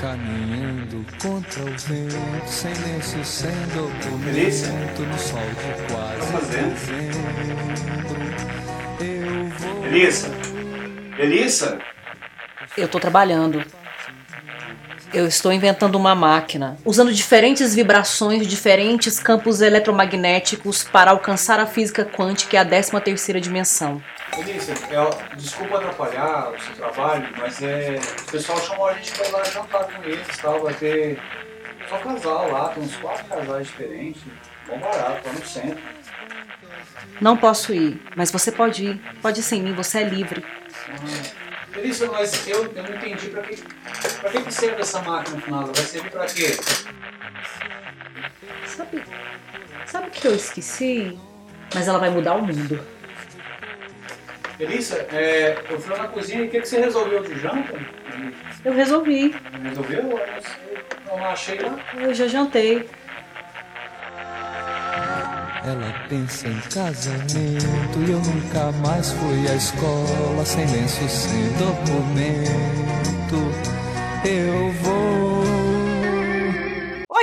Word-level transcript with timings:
Caminhando 0.00 1.04
contra 1.20 1.62
o 1.62 1.66
vento, 1.66 2.46
sem 2.46 2.72
lenço, 2.74 3.24
sem 3.24 3.50
documento, 3.74 5.02
no 5.02 5.18
sol 5.18 5.40
de 5.40 5.92
quase 5.92 6.32
dezembro. 6.46 7.18
Eu 9.00 9.48
vou. 9.58 9.82
Melissa? 9.82 10.28
Melissa? 11.16 11.78
Eu 12.76 12.88
tô 12.88 13.00
trabalhando. 13.00 13.64
Eu 15.12 15.26
estou 15.26 15.50
inventando 15.50 15.96
uma 15.96 16.14
máquina, 16.14 16.76
usando 16.84 17.12
diferentes 17.12 17.74
vibrações, 17.74 18.46
diferentes 18.46 19.18
campos 19.18 19.62
eletromagnéticos 19.62 20.84
para 20.84 21.12
alcançar 21.12 21.58
a 21.58 21.66
física 21.66 22.04
quântica 22.04 22.56
e 22.56 22.58
a 22.58 22.64
13 22.64 23.00
terceira 23.00 23.40
dimensão. 23.40 24.02
Melissa, 24.38 24.72
é, 24.72 25.36
desculpa 25.36 25.78
atrapalhar 25.78 26.52
o 26.52 26.60
seu 26.60 26.74
trabalho, 26.74 27.28
mas 27.36 27.60
é, 27.60 27.98
o 28.20 28.30
pessoal 28.30 28.60
chamou 28.60 28.86
a 28.86 28.94
gente 28.94 29.10
pra 29.12 29.26
ir 29.26 29.32
lá 29.32 29.44
jantar 29.44 29.84
com 29.84 30.04
eles 30.04 30.38
tal. 30.40 30.62
Vai 30.62 30.74
ter 30.74 31.20
só 31.88 31.98
casal 31.98 32.52
lá, 32.52 32.68
tem 32.68 32.84
uns 32.84 32.96
quatro 32.96 33.24
casais 33.24 33.66
diferentes. 33.66 34.22
Bom 34.68 34.78
barato, 34.78 35.24
tá 35.24 35.32
no 35.32 35.44
centro. 35.44 35.82
Não 37.20 37.36
posso 37.36 37.74
ir, 37.74 38.00
mas 38.14 38.30
você 38.30 38.52
pode 38.52 38.84
ir. 38.84 39.00
Pode 39.20 39.40
ir 39.40 39.42
sem 39.42 39.60
mim, 39.60 39.74
você 39.74 39.98
é 39.98 40.04
livre. 40.04 40.44
Ah, 40.88 41.76
Melissa, 41.76 42.06
mas 42.06 42.46
eu, 42.46 42.72
eu 42.72 42.82
não 42.82 42.94
entendi 42.94 43.28
pra 43.30 43.42
que, 43.42 43.56
pra 44.20 44.30
que, 44.30 44.52
serve 44.52 44.80
essa 44.80 45.02
máquina 45.02 45.36
no 45.36 45.42
final. 45.42 45.66
Vai 45.66 45.84
servir 45.84 46.10
pra 46.10 46.26
quê? 46.26 46.56
Sabe, 48.66 49.02
sabe 49.86 50.06
o 50.06 50.10
que 50.10 50.28
eu 50.28 50.34
esqueci? 50.34 51.18
Mas 51.74 51.88
ela 51.88 51.98
vai 51.98 52.10
mudar 52.10 52.34
o 52.34 52.42
mundo. 52.42 52.97
Melissa, 54.58 54.96
é, 55.12 55.56
eu 55.70 55.80
fui 55.80 55.94
lá 55.94 56.02
na 56.02 56.08
cozinha 56.08 56.42
e 56.42 56.48
o 56.48 56.50
que, 56.50 56.60
que 56.60 56.68
você 56.68 56.80
resolveu 56.80 57.22
de 57.22 57.38
janta? 57.38 57.74
Eu 58.64 58.72
resolvi. 58.72 59.32
Resolveu? 59.62 60.00
Eu 60.00 60.08
não 60.08 60.18
sei, 60.42 60.78
não 61.06 61.24
achei 61.26 61.60
lá. 61.60 61.78
Eu 61.94 62.12
já 62.12 62.26
jantei. 62.26 62.88
Ela 65.64 65.94
pensa 66.08 66.48
em 66.48 66.60
casamento 66.72 67.98
e 68.06 68.10
eu 68.10 68.18
nunca 68.18 68.72
mais 68.84 69.12
fui 69.12 69.48
à 69.48 69.54
escola 69.54 70.44
sem 70.44 70.66
lenço, 70.66 71.08
sem 71.08 71.52
documento. 71.58 73.67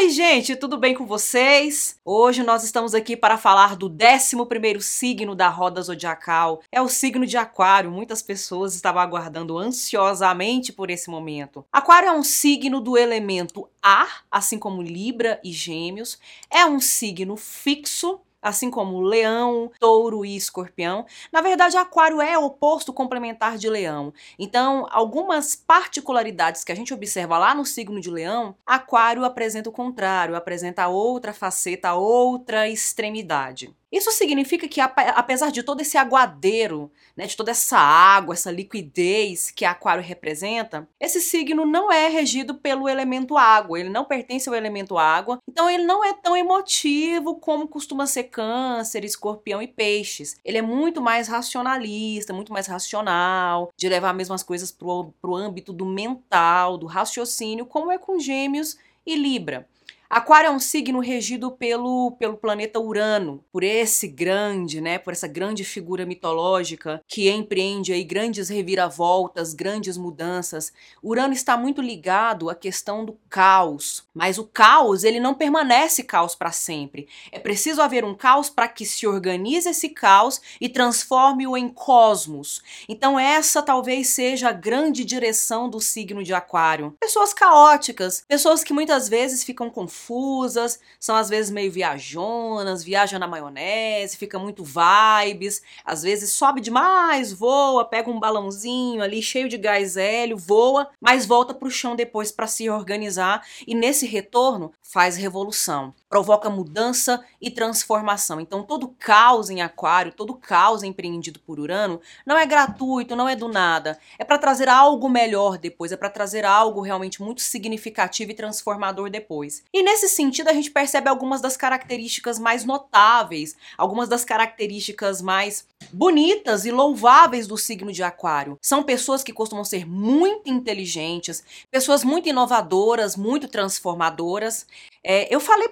Oi, 0.06 0.12
gente, 0.12 0.56
tudo 0.56 0.78
bem 0.78 0.94
com 0.94 1.08
vocês? 1.08 2.00
Hoje 2.06 2.44
nós 2.44 2.64
estamos 2.64 2.94
aqui 2.94 3.18
para 3.18 3.40
falar 3.40 3.76
do 3.76 3.88
11 3.88 4.80
signo 4.80 5.34
da 5.34 5.50
roda 5.50 5.82
zodiacal. 5.82 6.62
É 6.72 6.80
o 6.80 6.88
signo 6.88 7.26
de 7.26 7.36
Aquário. 7.38 7.90
Muitas 7.90 8.22
pessoas 8.22 8.76
estavam 8.76 9.02
aguardando 9.02 9.58
ansiosamente 9.58 10.72
por 10.72 10.92
esse 10.92 11.10
momento. 11.10 11.66
Aquário 11.74 12.10
é 12.10 12.12
um 12.12 12.22
signo 12.22 12.80
do 12.80 12.96
elemento 12.96 13.68
ar, 13.82 14.24
assim 14.30 14.60
como 14.60 14.80
Libra 14.80 15.42
e 15.44 15.52
Gêmeos. 15.52 16.20
É 16.52 16.68
um 16.68 16.80
signo 16.80 17.36
fixo, 17.36 18.20
assim 18.46 18.70
como 18.70 19.02
Leão, 19.02 19.72
Touro 19.80 20.24
e 20.24 20.36
Escorpião. 20.36 21.06
Na 21.32 21.42
verdade, 21.42 21.76
Aquário 21.78 22.22
é 22.22 22.38
oposto 22.38 22.94
complementar 22.94 23.58
de 23.58 23.68
Leão. 23.68 24.14
Então, 24.38 24.88
algumas 24.92 25.56
particularidades 25.56 26.64
que 26.64 26.72
a 26.72 26.76
gente 26.76 26.94
observa 26.94 27.40
lá 27.40 27.56
no 27.56 27.66
signo 27.66 28.00
de 28.00 28.12
Leão, 28.12 28.56
Aquário 28.64 29.26
apresenta 29.26 29.70
o 29.70 29.74
contrário, 29.74 30.36
apresenta 30.36 30.88
outra 30.88 31.34
faceta, 31.34 31.96
outra 31.96 32.70
extremidade. 32.70 33.74
Isso 33.92 34.12
significa 34.12 34.68
que, 34.68 34.82
apesar 34.82 35.52
de 35.52 35.64
todo 35.64 35.82
esse 35.82 35.98
aguadeiro, 35.98 36.92
né, 37.16 37.28
de 37.28 37.38
toda 37.38 37.52
essa 37.52 37.78
água, 37.78 38.34
essa 38.34 38.52
liquidez 38.52 39.52
que 39.52 39.64
Aquário 39.64 40.04
representa, 40.04 40.88
esse 41.00 41.22
signo 41.22 41.66
não 41.66 41.92
é 41.92 42.08
regido 42.10 42.56
pelo 42.56 42.90
elemento 42.90 43.38
água, 43.38 43.80
ele 43.80 43.90
não 43.90 44.04
pertence 44.04 44.50
ao 44.50 44.56
elemento 44.56 44.98
água, 44.98 45.40
então 45.48 45.70
ele 45.70 45.86
não 45.86 46.04
é 46.04 46.14
tão 46.14 46.36
emotivo 46.36 47.36
como 47.36 47.68
costuma 47.68 48.06
ser 48.08 48.26
Câncer, 48.26 49.06
Escorpião 49.06 49.62
e 49.62 49.68
Peixes. 49.68 50.36
Ele 50.44 50.58
é 50.58 50.62
muito 50.62 51.02
mais 51.02 51.28
racionalista, 51.28 52.34
muito 52.34 52.52
mais 52.52 52.68
racional, 52.68 53.72
de 53.78 53.88
levar 53.88 54.10
as 54.10 54.18
mesmas 54.18 54.44
coisas 54.44 54.72
para 54.72 54.88
o 54.88 55.36
âmbito 55.36 55.72
do 55.72 55.86
mental, 55.86 56.78
do 56.78 56.86
raciocínio, 56.88 57.66
como 57.66 57.92
é 57.92 57.98
com 57.98 58.20
Gêmeos 58.20 58.78
e 59.06 59.16
Libra. 59.16 59.68
Aquário 60.16 60.48
é 60.48 60.50
um 60.50 60.62
signo 60.62 61.02
regido 61.02 61.52
pelo, 61.52 62.12
pelo 62.12 62.38
planeta 62.38 62.80
Urano, 62.80 63.44
por 63.52 63.66
esse 63.66 64.08
grande, 64.08 64.80
né, 64.80 64.98
por 64.98 65.12
essa 65.12 65.28
grande 65.28 65.66
figura 65.66 66.06
mitológica 66.06 67.04
que 67.06 67.30
empreende 67.30 67.92
aí 67.92 68.02
grandes 68.02 68.48
reviravoltas, 68.48 69.54
grandes 69.54 69.98
mudanças. 69.98 70.72
Urano 71.04 71.34
está 71.34 71.58
muito 71.58 71.82
ligado 71.82 72.50
à 72.50 72.56
questão 72.56 73.04
do 73.04 73.20
caos, 73.30 74.08
mas 74.14 74.38
o 74.38 74.46
caos, 74.46 75.04
ele 75.04 75.20
não 75.20 75.34
permanece 75.34 76.02
caos 76.02 76.34
para 76.34 76.50
sempre. 76.50 77.10
É 77.30 77.38
preciso 77.38 77.82
haver 77.82 78.06
um 78.06 78.16
caos 78.16 78.50
para 78.50 78.70
que 78.70 78.86
se 78.86 79.06
organize 79.06 79.68
esse 79.68 79.90
caos 79.90 80.40
e 80.62 80.70
transforme-o 80.70 81.58
em 81.58 81.68
cosmos. 81.68 82.64
Então 82.88 83.20
essa 83.20 83.62
talvez 83.62 84.08
seja 84.08 84.48
a 84.48 84.54
grande 84.54 85.04
direção 85.04 85.70
do 85.70 85.82
signo 85.82 86.24
de 86.24 86.34
Aquário. 86.34 86.96
Pessoas 87.02 87.34
caóticas, 87.34 88.24
pessoas 88.26 88.64
que 88.64 88.72
muitas 88.72 89.10
vezes 89.10 89.44
ficam 89.44 89.70
com 89.70 89.86
confusas, 90.06 90.80
são 91.00 91.16
às 91.16 91.30
vezes 91.30 91.52
meio 91.52 91.72
viajonas, 91.72 92.84
viaja 92.84 93.18
na 93.18 93.28
maionese, 93.28 94.18
fica 94.18 94.38
muito 94.38 94.64
vibes, 94.64 95.62
às 95.84 96.04
vezes 96.04 96.32
sobe 96.32 96.62
demais, 96.62 97.34
voa, 97.34 97.86
pega 97.86 98.10
um 98.10 98.20
balãozinho 98.20 99.02
ali 99.02 99.22
cheio 99.22 99.50
de 99.50 99.58
gás 99.58 99.98
hélio, 99.98 100.38
voa, 100.38 100.90
mas 101.02 101.26
volta 101.26 101.54
para 101.54 101.68
o 101.68 101.72
chão 101.72 101.96
depois 101.96 102.32
para 102.32 102.48
se 102.48 102.70
organizar 102.70 103.46
e 103.66 103.74
nesse 103.74 104.06
retorno 104.06 104.72
faz 104.82 105.16
revolução, 105.18 105.94
provoca 106.10 106.50
mudança 106.50 107.24
e 107.42 107.50
transformação. 107.50 108.40
Então 108.40 108.64
todo 108.64 108.96
caos 109.00 109.50
em 109.50 109.62
aquário, 109.62 110.14
todo 110.14 110.36
caos 110.36 110.84
empreendido 110.84 111.40
por 111.40 111.60
Urano 111.60 112.00
não 112.26 112.38
é 112.38 112.46
gratuito, 112.46 113.16
não 113.16 113.28
é 113.28 113.36
do 113.36 113.48
nada, 113.48 114.00
é 114.18 114.24
para 114.24 114.38
trazer 114.38 114.70
algo 114.70 115.10
melhor 115.10 115.58
depois, 115.58 115.92
é 115.92 115.98
para 115.98 116.10
trazer 116.10 116.46
algo 116.46 116.82
realmente 116.82 117.22
muito 117.22 117.42
significativo 117.42 118.32
e 118.32 118.36
transformador 118.36 119.10
depois. 119.10 119.64
E 119.74 119.84
nesse 119.84 120.08
sentido, 120.08 120.50
a 120.50 120.54
gente 120.54 120.72
percebe 120.72 121.10
algumas 121.10 121.42
das 121.42 121.58
características 121.58 122.40
mais 122.40 122.64
notáveis, 122.64 123.56
algumas 123.78 124.08
das 124.08 124.24
características 124.24 125.22
mais 125.22 125.66
bonitas 125.92 126.66
e 126.66 126.72
louváveis 126.72 127.48
do 127.48 127.58
signo 127.58 127.92
de 127.92 128.04
Aquário. 128.04 128.58
São 128.62 128.84
pessoas 128.84 129.24
que 129.24 129.34
costumam 129.34 129.64
ser 129.64 129.86
muito 129.88 130.50
inteligentes, 130.50 131.44
pessoas 131.72 132.04
muito 132.04 132.30
inovadoras, 132.30 133.16
muito 133.16 133.48
transformadoras. 133.48 134.66
É, 135.04 135.34
eu 135.34 135.40
falei 135.40 135.70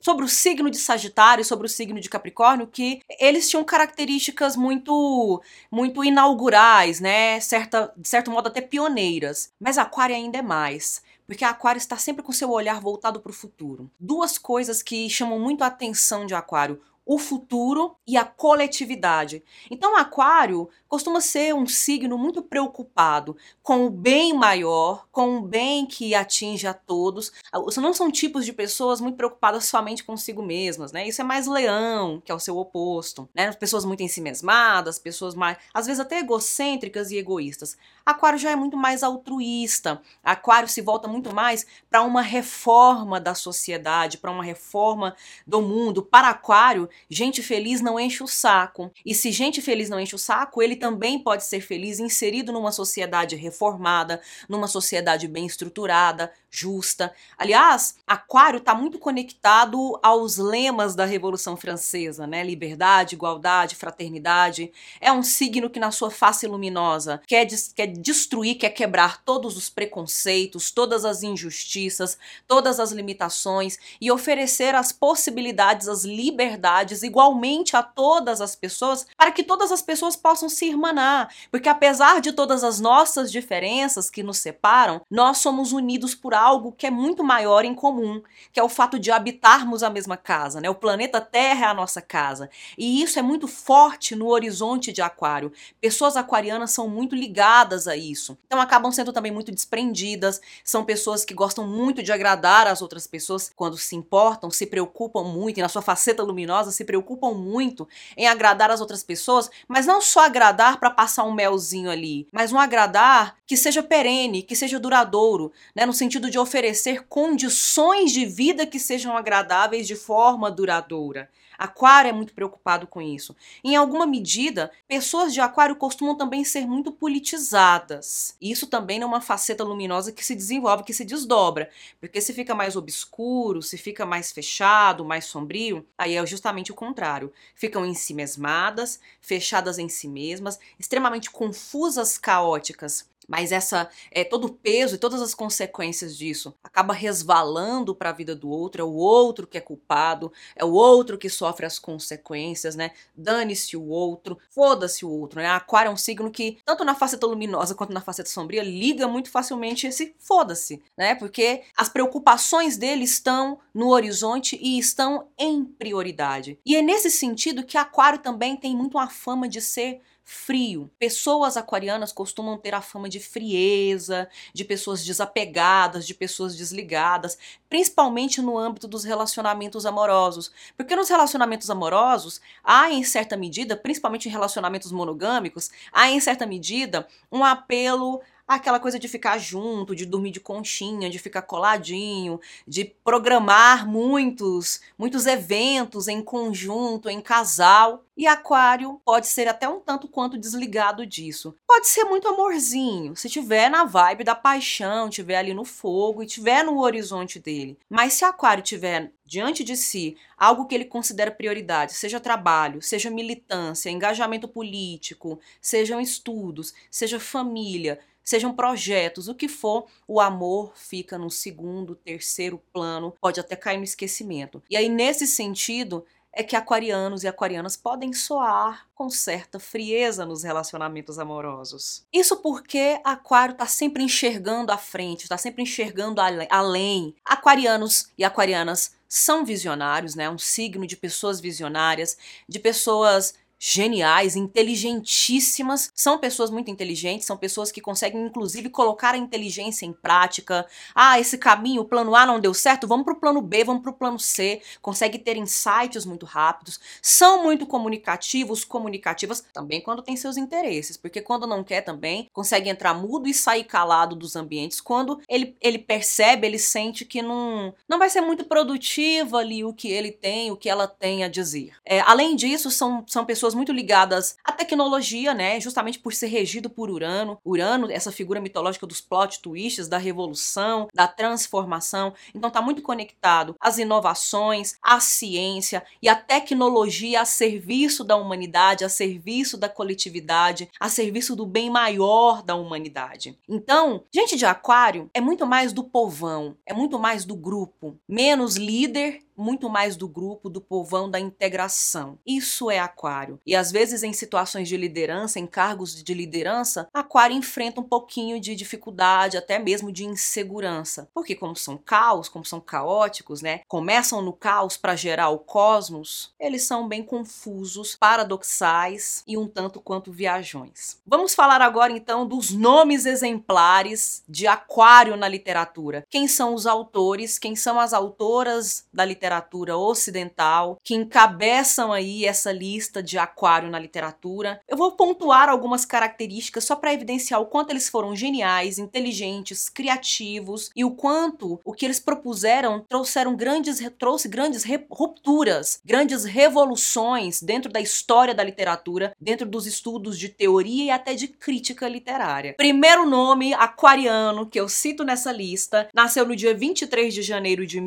sobre 0.00 0.24
o 0.24 0.28
signo 0.28 0.70
de 0.70 0.78
Sagitário, 0.78 1.44
sobre 1.44 1.66
o 1.66 1.68
signo 1.68 2.00
de 2.00 2.08
Capricórnio, 2.08 2.66
que 2.66 3.00
eles 3.18 3.48
tinham 3.48 3.64
características 3.64 4.56
muito, 4.56 5.42
muito 5.70 6.04
inaugurais, 6.04 7.00
né? 7.00 7.40
Certa, 7.40 7.92
de 7.96 8.08
certo 8.08 8.30
modo 8.30 8.48
até 8.48 8.60
pioneiras. 8.60 9.52
Mas 9.60 9.78
Aquário 9.78 10.14
ainda 10.14 10.38
é 10.38 10.42
mais 10.42 11.02
porque 11.28 11.44
Aquário 11.44 11.78
está 11.78 11.98
sempre 11.98 12.22
com 12.22 12.32
seu 12.32 12.50
olhar 12.50 12.80
voltado 12.80 13.20
para 13.20 13.28
o 13.28 13.34
futuro. 13.34 13.90
Duas 14.00 14.38
coisas 14.38 14.82
que 14.82 15.10
chamam 15.10 15.38
muito 15.38 15.62
a 15.62 15.66
atenção 15.66 16.24
de 16.24 16.34
Aquário: 16.34 16.80
o 17.08 17.16
futuro 17.16 17.96
e 18.06 18.18
a 18.18 18.24
coletividade. 18.24 19.42
Então, 19.70 19.96
Aquário 19.96 20.68
costuma 20.86 21.22
ser 21.22 21.54
um 21.54 21.66
signo 21.66 22.18
muito 22.18 22.42
preocupado 22.42 23.34
com 23.62 23.86
o 23.86 23.90
bem 23.90 24.34
maior, 24.34 25.06
com 25.10 25.38
o 25.38 25.40
bem 25.40 25.86
que 25.86 26.14
atinge 26.14 26.66
a 26.66 26.74
todos. 26.74 27.32
Não 27.78 27.94
são 27.94 28.10
tipos 28.10 28.44
de 28.44 28.52
pessoas 28.52 29.00
muito 29.00 29.16
preocupadas 29.16 29.64
somente 29.64 30.04
consigo 30.04 30.42
mesmas, 30.42 30.92
né? 30.92 31.08
Isso 31.08 31.22
é 31.22 31.24
mais 31.24 31.46
leão, 31.46 32.20
que 32.22 32.30
é 32.30 32.34
o 32.34 32.38
seu 32.38 32.58
oposto, 32.58 33.26
né? 33.34 33.50
Pessoas 33.52 33.86
muito 33.86 34.02
ensimesmadas, 34.02 34.98
pessoas 34.98 35.34
mais, 35.34 35.56
às 35.72 35.86
vezes 35.86 36.00
até 36.00 36.18
egocêntricas 36.18 37.10
e 37.10 37.16
egoístas. 37.16 37.78
Aquário 38.04 38.38
já 38.38 38.50
é 38.50 38.56
muito 38.56 38.76
mais 38.76 39.02
altruísta. 39.02 40.02
Aquário 40.22 40.68
se 40.68 40.82
volta 40.82 41.08
muito 41.08 41.34
mais 41.34 41.66
para 41.90 42.02
uma 42.02 42.20
reforma 42.20 43.18
da 43.18 43.34
sociedade, 43.34 44.18
para 44.18 44.30
uma 44.30 44.44
reforma 44.44 45.16
do 45.46 45.62
mundo. 45.62 46.02
Para 46.02 46.28
Aquário, 46.28 46.88
gente 47.10 47.42
feliz 47.42 47.80
não 47.80 47.98
enche 47.98 48.22
o 48.22 48.26
saco. 48.28 48.90
E 49.04 49.14
se 49.14 49.30
gente 49.30 49.60
feliz 49.60 49.88
não 49.88 50.00
enche 50.00 50.14
o 50.14 50.18
saco, 50.18 50.62
ele 50.62 50.76
também 50.76 51.18
pode 51.18 51.44
ser 51.44 51.60
feliz 51.60 51.98
inserido 51.98 52.52
numa 52.52 52.72
sociedade 52.72 53.36
reformada, 53.36 54.20
numa 54.48 54.68
sociedade 54.68 55.28
bem 55.28 55.46
estruturada, 55.46 56.32
justa. 56.50 57.12
Aliás, 57.36 57.96
Aquário 58.06 58.58
está 58.58 58.74
muito 58.74 58.98
conectado 58.98 59.98
aos 60.02 60.38
lemas 60.38 60.94
da 60.94 61.04
Revolução 61.04 61.56
Francesa, 61.56 62.26
né? 62.26 62.42
Liberdade, 62.42 63.14
igualdade, 63.14 63.76
fraternidade. 63.76 64.72
É 65.00 65.12
um 65.12 65.22
signo 65.22 65.68
que 65.68 65.80
na 65.80 65.90
sua 65.90 66.10
face 66.10 66.46
luminosa 66.46 67.20
quer, 67.26 67.46
quer 67.74 67.86
destruir, 67.86 68.56
quer 68.56 68.70
quebrar 68.70 69.22
todos 69.24 69.56
os 69.56 69.68
preconceitos, 69.68 70.70
todas 70.70 71.04
as 71.04 71.22
injustiças, 71.22 72.18
todas 72.46 72.80
as 72.80 72.92
limitações 72.92 73.78
e 74.00 74.10
oferecer 74.10 74.74
as 74.74 74.90
possibilidades, 74.90 75.86
as 75.88 76.04
liberdades 76.04 76.87
oportunidades 76.88 77.02
igualmente 77.02 77.76
a 77.76 77.82
todas 77.82 78.40
as 78.40 78.56
pessoas, 78.56 79.06
para 79.16 79.30
que 79.30 79.42
todas 79.42 79.70
as 79.70 79.82
pessoas 79.82 80.16
possam 80.16 80.48
se 80.48 80.66
irmanar. 80.66 81.32
Porque 81.50 81.68
apesar 81.68 82.20
de 82.20 82.32
todas 82.32 82.64
as 82.64 82.80
nossas 82.80 83.30
diferenças 83.30 84.10
que 84.10 84.22
nos 84.22 84.38
separam, 84.38 85.02
nós 85.10 85.38
somos 85.38 85.72
unidos 85.72 86.14
por 86.14 86.34
algo 86.34 86.72
que 86.72 86.86
é 86.86 86.90
muito 86.90 87.22
maior 87.22 87.64
em 87.64 87.74
comum, 87.74 88.22
que 88.52 88.60
é 88.60 88.62
o 88.62 88.68
fato 88.68 88.98
de 88.98 89.10
habitarmos 89.10 89.82
a 89.82 89.90
mesma 89.90 90.16
casa, 90.16 90.60
né? 90.60 90.70
O 90.70 90.74
planeta 90.74 91.20
Terra 91.20 91.66
é 91.66 91.68
a 91.68 91.74
nossa 91.74 92.00
casa. 92.00 92.48
E 92.76 93.02
isso 93.02 93.18
é 93.18 93.22
muito 93.22 93.46
forte 93.46 94.14
no 94.14 94.28
horizonte 94.28 94.92
de 94.92 95.02
Aquário. 95.02 95.52
Pessoas 95.80 96.16
aquarianas 96.16 96.70
são 96.70 96.88
muito 96.88 97.14
ligadas 97.14 97.86
a 97.86 97.96
isso. 97.96 98.38
Então 98.46 98.60
acabam 98.60 98.90
sendo 98.92 99.12
também 99.12 99.32
muito 99.32 99.52
desprendidas, 99.52 100.40
são 100.64 100.84
pessoas 100.84 101.24
que 101.24 101.34
gostam 101.34 101.66
muito 101.66 102.02
de 102.02 102.12
agradar 102.12 102.66
as 102.66 102.80
outras 102.80 103.06
pessoas 103.06 103.50
quando 103.54 103.76
se 103.76 103.96
importam, 103.96 104.50
se 104.50 104.66
preocupam 104.66 105.24
muito, 105.24 105.58
e 105.58 105.62
na 105.62 105.68
sua 105.68 105.82
faceta 105.82 106.22
luminosa 106.22 106.67
se 106.70 106.84
preocupam 106.84 107.34
muito 107.34 107.88
em 108.16 108.26
agradar 108.26 108.70
as 108.70 108.80
outras 108.80 109.02
pessoas, 109.02 109.50
mas 109.66 109.86
não 109.86 110.00
só 110.00 110.20
agradar 110.26 110.78
para 110.78 110.90
passar 110.90 111.24
um 111.24 111.32
melzinho 111.32 111.90
ali, 111.90 112.28
mas 112.32 112.52
um 112.52 112.58
agradar 112.58 113.36
que 113.46 113.56
seja 113.56 113.82
perene, 113.82 114.42
que 114.42 114.56
seja 114.56 114.78
duradouro, 114.78 115.52
né, 115.74 115.86
no 115.86 115.92
sentido 115.92 116.30
de 116.30 116.38
oferecer 116.38 117.06
condições 117.08 118.12
de 118.12 118.26
vida 118.26 118.66
que 118.66 118.78
sejam 118.78 119.16
agradáveis 119.16 119.86
de 119.86 119.96
forma 119.96 120.50
duradoura. 120.50 121.28
Aquário 121.58 122.08
é 122.08 122.12
muito 122.12 122.32
preocupado 122.32 122.86
com 122.86 123.02
isso. 123.02 123.34
Em 123.64 123.74
alguma 123.74 124.06
medida, 124.06 124.70
pessoas 124.86 125.34
de 125.34 125.40
Aquário 125.40 125.74
costumam 125.74 126.16
também 126.16 126.44
ser 126.44 126.66
muito 126.66 126.92
politizadas. 126.92 128.36
Isso 128.40 128.68
também 128.68 129.02
é 129.02 129.06
uma 129.06 129.20
faceta 129.20 129.64
luminosa 129.64 130.12
que 130.12 130.24
se 130.24 130.36
desenvolve, 130.36 130.84
que 130.84 130.94
se 130.94 131.04
desdobra. 131.04 131.68
Porque 132.00 132.20
se 132.20 132.32
fica 132.32 132.54
mais 132.54 132.76
obscuro, 132.76 133.60
se 133.60 133.76
fica 133.76 134.06
mais 134.06 134.30
fechado, 134.30 135.04
mais 135.04 135.24
sombrio, 135.24 135.84
aí 135.98 136.14
é 136.14 136.24
justamente 136.24 136.70
o 136.70 136.76
contrário. 136.76 137.32
Ficam 137.56 137.84
em 137.84 137.94
si 137.94 138.14
mesmadas, 138.14 139.00
fechadas 139.20 139.78
em 139.78 139.88
si 139.88 140.06
mesmas, 140.06 140.60
extremamente 140.78 141.30
confusas, 141.30 142.16
caóticas 142.16 143.04
mas 143.28 143.52
essa 143.52 143.90
é 144.10 144.24
todo 144.24 144.46
o 144.46 144.52
peso 144.52 144.94
e 144.94 144.98
todas 144.98 145.20
as 145.20 145.34
consequências 145.34 146.16
disso 146.16 146.54
acaba 146.64 146.94
resvalando 146.94 147.94
para 147.94 148.08
a 148.10 148.12
vida 148.12 148.34
do 148.34 148.48
outro, 148.48 148.80
é 148.80 148.84
o 148.84 148.94
outro 148.94 149.46
que 149.46 149.58
é 149.58 149.60
culpado, 149.60 150.32
é 150.56 150.64
o 150.64 150.72
outro 150.72 151.18
que 151.18 151.28
sofre 151.28 151.66
as 151.66 151.78
consequências, 151.78 152.74
né? 152.74 152.92
Dane-se 153.14 153.76
o 153.76 153.86
outro, 153.86 154.38
foda-se 154.50 155.04
o 155.04 155.10
outro, 155.10 155.40
né? 155.40 155.48
Aquário 155.48 155.90
é 155.90 155.92
um 155.92 155.96
signo 155.96 156.30
que 156.30 156.58
tanto 156.64 156.84
na 156.84 156.94
faceta 156.94 157.26
luminosa 157.26 157.74
quanto 157.74 157.92
na 157.92 158.00
faceta 158.00 158.30
sombria 158.30 158.62
liga 158.62 159.06
muito 159.06 159.30
facilmente 159.30 159.86
esse 159.86 160.14
foda-se, 160.18 160.82
né? 160.96 161.14
Porque 161.14 161.62
as 161.76 161.88
preocupações 161.88 162.78
dele 162.78 163.04
estão 163.04 163.58
no 163.74 163.90
horizonte 163.90 164.58
e 164.60 164.78
estão 164.78 165.28
em 165.38 165.64
prioridade. 165.64 166.58
E 166.64 166.74
é 166.76 166.82
nesse 166.82 167.10
sentido 167.10 167.64
que 167.64 167.76
Aquário 167.76 168.20
também 168.20 168.56
tem 168.56 168.74
muito 168.74 168.98
a 168.98 169.08
fama 169.08 169.48
de 169.48 169.60
ser 169.60 170.00
frio. 170.30 170.90
Pessoas 170.98 171.56
aquarianas 171.56 172.12
costumam 172.12 172.58
ter 172.58 172.74
a 172.74 172.82
fama 172.82 173.08
de 173.08 173.18
frieza, 173.18 174.28
de 174.52 174.62
pessoas 174.62 175.02
desapegadas, 175.02 176.06
de 176.06 176.12
pessoas 176.12 176.54
desligadas, 176.54 177.38
principalmente 177.66 178.42
no 178.42 178.58
âmbito 178.58 178.86
dos 178.86 179.04
relacionamentos 179.04 179.86
amorosos. 179.86 180.52
Porque 180.76 180.94
nos 180.94 181.08
relacionamentos 181.08 181.70
amorosos, 181.70 182.42
há 182.62 182.90
em 182.90 183.02
certa 183.04 183.38
medida, 183.38 183.74
principalmente 183.74 184.28
em 184.28 184.30
relacionamentos 184.30 184.92
monogâmicos, 184.92 185.70
há 185.90 186.10
em 186.10 186.20
certa 186.20 186.44
medida 186.44 187.08
um 187.32 187.42
apelo 187.42 188.20
aquela 188.48 188.80
coisa 188.80 188.98
de 188.98 189.06
ficar 189.06 189.36
junto, 189.36 189.94
de 189.94 190.06
dormir 190.06 190.30
de 190.30 190.40
conchinha, 190.40 191.10
de 191.10 191.18
ficar 191.18 191.42
coladinho, 191.42 192.40
de 192.66 192.82
programar 193.04 193.86
muitos, 193.86 194.80
muitos 194.96 195.26
eventos 195.26 196.08
em 196.08 196.22
conjunto, 196.22 197.10
em 197.10 197.20
casal. 197.20 198.04
E 198.16 198.26
Aquário 198.26 199.00
pode 199.04 199.28
ser 199.28 199.46
até 199.46 199.68
um 199.68 199.78
tanto 199.78 200.08
quanto 200.08 200.38
desligado 200.38 201.06
disso. 201.06 201.54
Pode 201.66 201.86
ser 201.86 202.02
muito 202.04 202.26
amorzinho, 202.26 203.14
se 203.14 203.28
tiver 203.28 203.70
na 203.70 203.84
vibe 203.84 204.24
da 204.24 204.34
paixão, 204.34 205.08
tiver 205.08 205.36
ali 205.36 205.54
no 205.54 205.64
fogo 205.64 206.22
e 206.22 206.26
tiver 206.26 206.64
no 206.64 206.80
horizonte 206.80 207.38
dele. 207.38 207.78
Mas 207.88 208.14
se 208.14 208.24
Aquário 208.24 208.64
tiver 208.64 209.12
diante 209.24 209.62
de 209.62 209.76
si 209.76 210.16
algo 210.36 210.66
que 210.66 210.74
ele 210.74 210.86
considera 210.86 211.30
prioridade, 211.30 211.92
seja 211.92 212.18
trabalho, 212.18 212.82
seja 212.82 213.10
militância, 213.10 213.90
engajamento 213.90 214.48
político, 214.48 215.38
sejam 215.60 216.00
estudos, 216.00 216.74
seja 216.90 217.20
família, 217.20 218.00
sejam 218.28 218.54
projetos, 218.54 219.26
o 219.26 219.34
que 219.34 219.48
for, 219.48 219.86
o 220.06 220.20
amor 220.20 220.74
fica 220.76 221.16
no 221.16 221.30
segundo, 221.30 221.94
terceiro 221.94 222.62
plano, 222.70 223.14
pode 223.22 223.40
até 223.40 223.56
cair 223.56 223.78
no 223.78 223.84
esquecimento. 223.84 224.62
E 224.68 224.76
aí, 224.76 224.86
nesse 224.86 225.26
sentido, 225.26 226.04
é 226.30 226.42
que 226.42 226.54
aquarianos 226.54 227.24
e 227.24 227.26
aquarianas 227.26 227.74
podem 227.74 228.12
soar 228.12 228.86
com 228.94 229.08
certa 229.08 229.58
frieza 229.58 230.26
nos 230.26 230.42
relacionamentos 230.42 231.18
amorosos. 231.18 232.04
Isso 232.12 232.36
porque 232.36 233.00
Aquário 233.02 233.54
está 233.54 233.66
sempre 233.66 234.02
enxergando 234.02 234.72
à 234.72 234.76
frente, 234.76 235.22
está 235.22 235.38
sempre 235.38 235.62
enxergando 235.62 236.20
além. 236.50 237.14
Aquarianos 237.24 238.10
e 238.18 238.24
aquarianas 238.24 238.92
são 239.08 239.42
visionários, 239.42 240.14
né? 240.14 240.28
Um 240.28 240.36
signo 240.36 240.86
de 240.86 240.98
pessoas 240.98 241.40
visionárias, 241.40 242.18
de 242.46 242.58
pessoas 242.58 243.32
geniais, 243.58 244.36
inteligentíssimas. 244.36 245.90
São 245.94 246.18
pessoas 246.18 246.50
muito 246.50 246.70
inteligentes, 246.70 247.26
são 247.26 247.36
pessoas 247.36 247.72
que 247.72 247.80
conseguem 247.80 248.24
inclusive 248.24 248.68
colocar 248.68 249.14
a 249.14 249.18
inteligência 249.18 249.84
em 249.84 249.92
prática. 249.92 250.66
Ah, 250.94 251.18
esse 251.18 251.36
caminho, 251.36 251.82
o 251.82 251.84
plano 251.84 252.14
A 252.14 252.24
não 252.24 252.40
deu 252.40 252.54
certo, 252.54 252.86
vamos 252.86 253.04
para 253.04 253.14
o 253.14 253.20
plano 253.20 253.42
B, 253.42 253.64
vamos 253.64 253.82
para 253.82 253.90
o 253.90 253.94
plano 253.94 254.18
C. 254.18 254.60
Consegue 254.80 255.18
ter 255.18 255.36
insights 255.36 256.04
muito 256.04 256.24
rápidos, 256.24 256.78
são 257.02 257.42
muito 257.42 257.66
comunicativos, 257.66 258.64
comunicativas 258.64 259.44
também 259.52 259.80
quando 259.80 260.02
tem 260.02 260.16
seus 260.16 260.36
interesses, 260.36 260.96
porque 260.96 261.20
quando 261.20 261.46
não 261.46 261.64
quer 261.64 261.82
também, 261.82 262.28
consegue 262.32 262.68
entrar 262.68 262.94
mudo 262.94 263.28
e 263.28 263.34
sair 263.34 263.64
calado 263.64 264.14
dos 264.14 264.36
ambientes. 264.36 264.80
Quando 264.80 265.20
ele, 265.28 265.56
ele 265.60 265.78
percebe, 265.78 266.46
ele 266.46 266.58
sente 266.58 267.04
que 267.04 267.22
não, 267.22 267.74
não 267.88 267.98
vai 267.98 268.08
ser 268.08 268.20
muito 268.20 268.44
produtivo 268.44 269.36
ali 269.36 269.64
o 269.64 269.72
que 269.72 269.88
ele 269.88 270.12
tem, 270.12 270.50
o 270.50 270.56
que 270.56 270.68
ela 270.68 270.86
tem 270.86 271.24
a 271.24 271.28
dizer. 271.28 271.72
É, 271.84 272.00
além 272.00 272.36
disso, 272.36 272.70
são, 272.70 273.04
são 273.06 273.24
pessoas 273.24 273.47
pessoas 273.48 273.54
muito 273.54 273.72
ligadas 273.72 274.36
à 274.44 274.52
tecnologia, 274.52 275.32
né? 275.32 275.60
Justamente 275.60 275.98
por 275.98 276.12
ser 276.12 276.26
regido 276.26 276.68
por 276.68 276.90
Urano. 276.90 277.38
Urano, 277.44 277.90
essa 277.90 278.12
figura 278.12 278.40
mitológica 278.40 278.86
dos 278.86 279.00
plot 279.00 279.40
twists, 279.40 279.88
da 279.88 279.96
revolução, 279.96 280.88
da 280.94 281.08
transformação. 281.08 282.12
Então 282.34 282.50
tá 282.50 282.60
muito 282.60 282.82
conectado 282.82 283.54
às 283.60 283.78
inovações, 283.78 284.76
à 284.82 285.00
ciência 285.00 285.82
e 286.02 286.08
à 286.08 286.14
tecnologia 286.14 287.22
a 287.22 287.24
serviço 287.24 288.04
da 288.04 288.16
humanidade, 288.16 288.84
a 288.84 288.88
serviço 288.88 289.56
da 289.56 289.68
coletividade, 289.68 290.68
a 290.78 290.88
serviço 290.88 291.34
do 291.34 291.46
bem 291.46 291.70
maior 291.70 292.42
da 292.42 292.54
humanidade. 292.54 293.38
Então, 293.48 294.04
gente 294.12 294.36
de 294.36 294.44
aquário 294.44 295.08
é 295.14 295.20
muito 295.20 295.46
mais 295.46 295.72
do 295.72 295.82
povão, 295.84 296.56
é 296.66 296.74
muito 296.74 296.98
mais 296.98 297.24
do 297.24 297.36
grupo, 297.36 297.96
menos 298.08 298.56
líder 298.56 299.20
muito 299.38 299.70
mais 299.70 299.96
do 299.96 300.08
grupo, 300.08 300.50
do 300.50 300.60
povão, 300.60 301.08
da 301.08 301.20
integração. 301.20 302.18
Isso 302.26 302.70
é 302.70 302.80
Aquário. 302.80 303.40
E 303.46 303.54
às 303.54 303.70
vezes, 303.70 304.02
em 304.02 304.12
situações 304.12 304.68
de 304.68 304.76
liderança, 304.76 305.38
em 305.38 305.46
cargos 305.46 306.02
de 306.02 306.12
liderança, 306.12 306.88
Aquário 306.92 307.36
enfrenta 307.36 307.80
um 307.80 307.84
pouquinho 307.84 308.40
de 308.40 308.56
dificuldade, 308.56 309.36
até 309.36 309.58
mesmo 309.58 309.92
de 309.92 310.04
insegurança. 310.04 311.08
Porque, 311.14 311.36
como 311.36 311.54
são 311.54 311.78
caos, 311.78 312.28
como 312.28 312.44
são 312.44 312.60
caóticos, 312.60 313.40
né? 313.40 313.60
Começam 313.68 314.20
no 314.20 314.32
caos 314.32 314.76
para 314.76 314.96
gerar 314.96 315.28
o 315.28 315.38
cosmos, 315.38 316.34
eles 316.40 316.64
são 316.64 316.88
bem 316.88 317.02
confusos, 317.02 317.96
paradoxais 317.96 319.22
e 319.26 319.36
um 319.36 319.46
tanto 319.46 319.80
quanto 319.80 320.10
viajões. 320.10 320.98
Vamos 321.06 321.34
falar 321.34 321.62
agora 321.62 321.92
então 321.92 322.26
dos 322.26 322.50
nomes 322.50 323.06
exemplares 323.06 324.24
de 324.28 324.46
Aquário 324.46 325.16
na 325.16 325.28
literatura. 325.28 326.04
Quem 326.10 326.26
são 326.26 326.54
os 326.54 326.66
autores, 326.66 327.38
quem 327.38 327.54
são 327.54 327.78
as 327.78 327.92
autoras 327.92 328.86
da 328.92 329.04
literatura 329.04 329.27
literatura 329.28 329.76
ocidental, 329.76 330.78
que 330.82 330.94
encabeçam 330.94 331.92
aí 331.92 332.24
essa 332.24 332.50
lista 332.50 333.02
de 333.02 333.18
aquário 333.18 333.70
na 333.70 333.78
literatura. 333.78 334.60
Eu 334.66 334.76
vou 334.76 334.92
pontuar 334.92 335.50
algumas 335.50 335.84
características 335.84 336.64
só 336.64 336.74
para 336.74 336.94
evidenciar 336.94 337.40
o 337.40 337.46
quanto 337.46 337.70
eles 337.70 337.88
foram 337.88 338.16
geniais, 338.16 338.78
inteligentes, 338.78 339.68
criativos 339.68 340.70
e 340.74 340.82
o 340.84 340.92
quanto 340.92 341.60
o 341.62 341.72
que 341.72 341.84
eles 341.84 342.00
propuseram 342.00 342.84
trouxeram 342.88 343.36
grandes 343.36 343.78
trouxe 343.98 344.28
grandes 344.28 344.64
rupturas, 344.90 345.80
grandes 345.84 346.24
revoluções 346.24 347.42
dentro 347.42 347.70
da 347.70 347.80
história 347.80 348.34
da 348.34 348.42
literatura, 348.42 349.12
dentro 349.20 349.46
dos 349.46 349.66
estudos 349.66 350.18
de 350.18 350.30
teoria 350.30 350.84
e 350.84 350.90
até 350.90 351.14
de 351.14 351.28
crítica 351.28 351.86
literária. 351.86 352.54
Primeiro 352.56 353.04
nome 353.04 353.52
aquariano 353.52 354.46
que 354.46 354.58
eu 354.58 354.68
cito 354.68 355.04
nessa 355.04 355.30
lista, 355.30 355.88
nasceu 355.92 356.26
no 356.26 356.34
dia 356.34 356.54
23 356.54 357.12
de 357.12 357.22
janeiro 357.22 357.66
de 357.66 357.80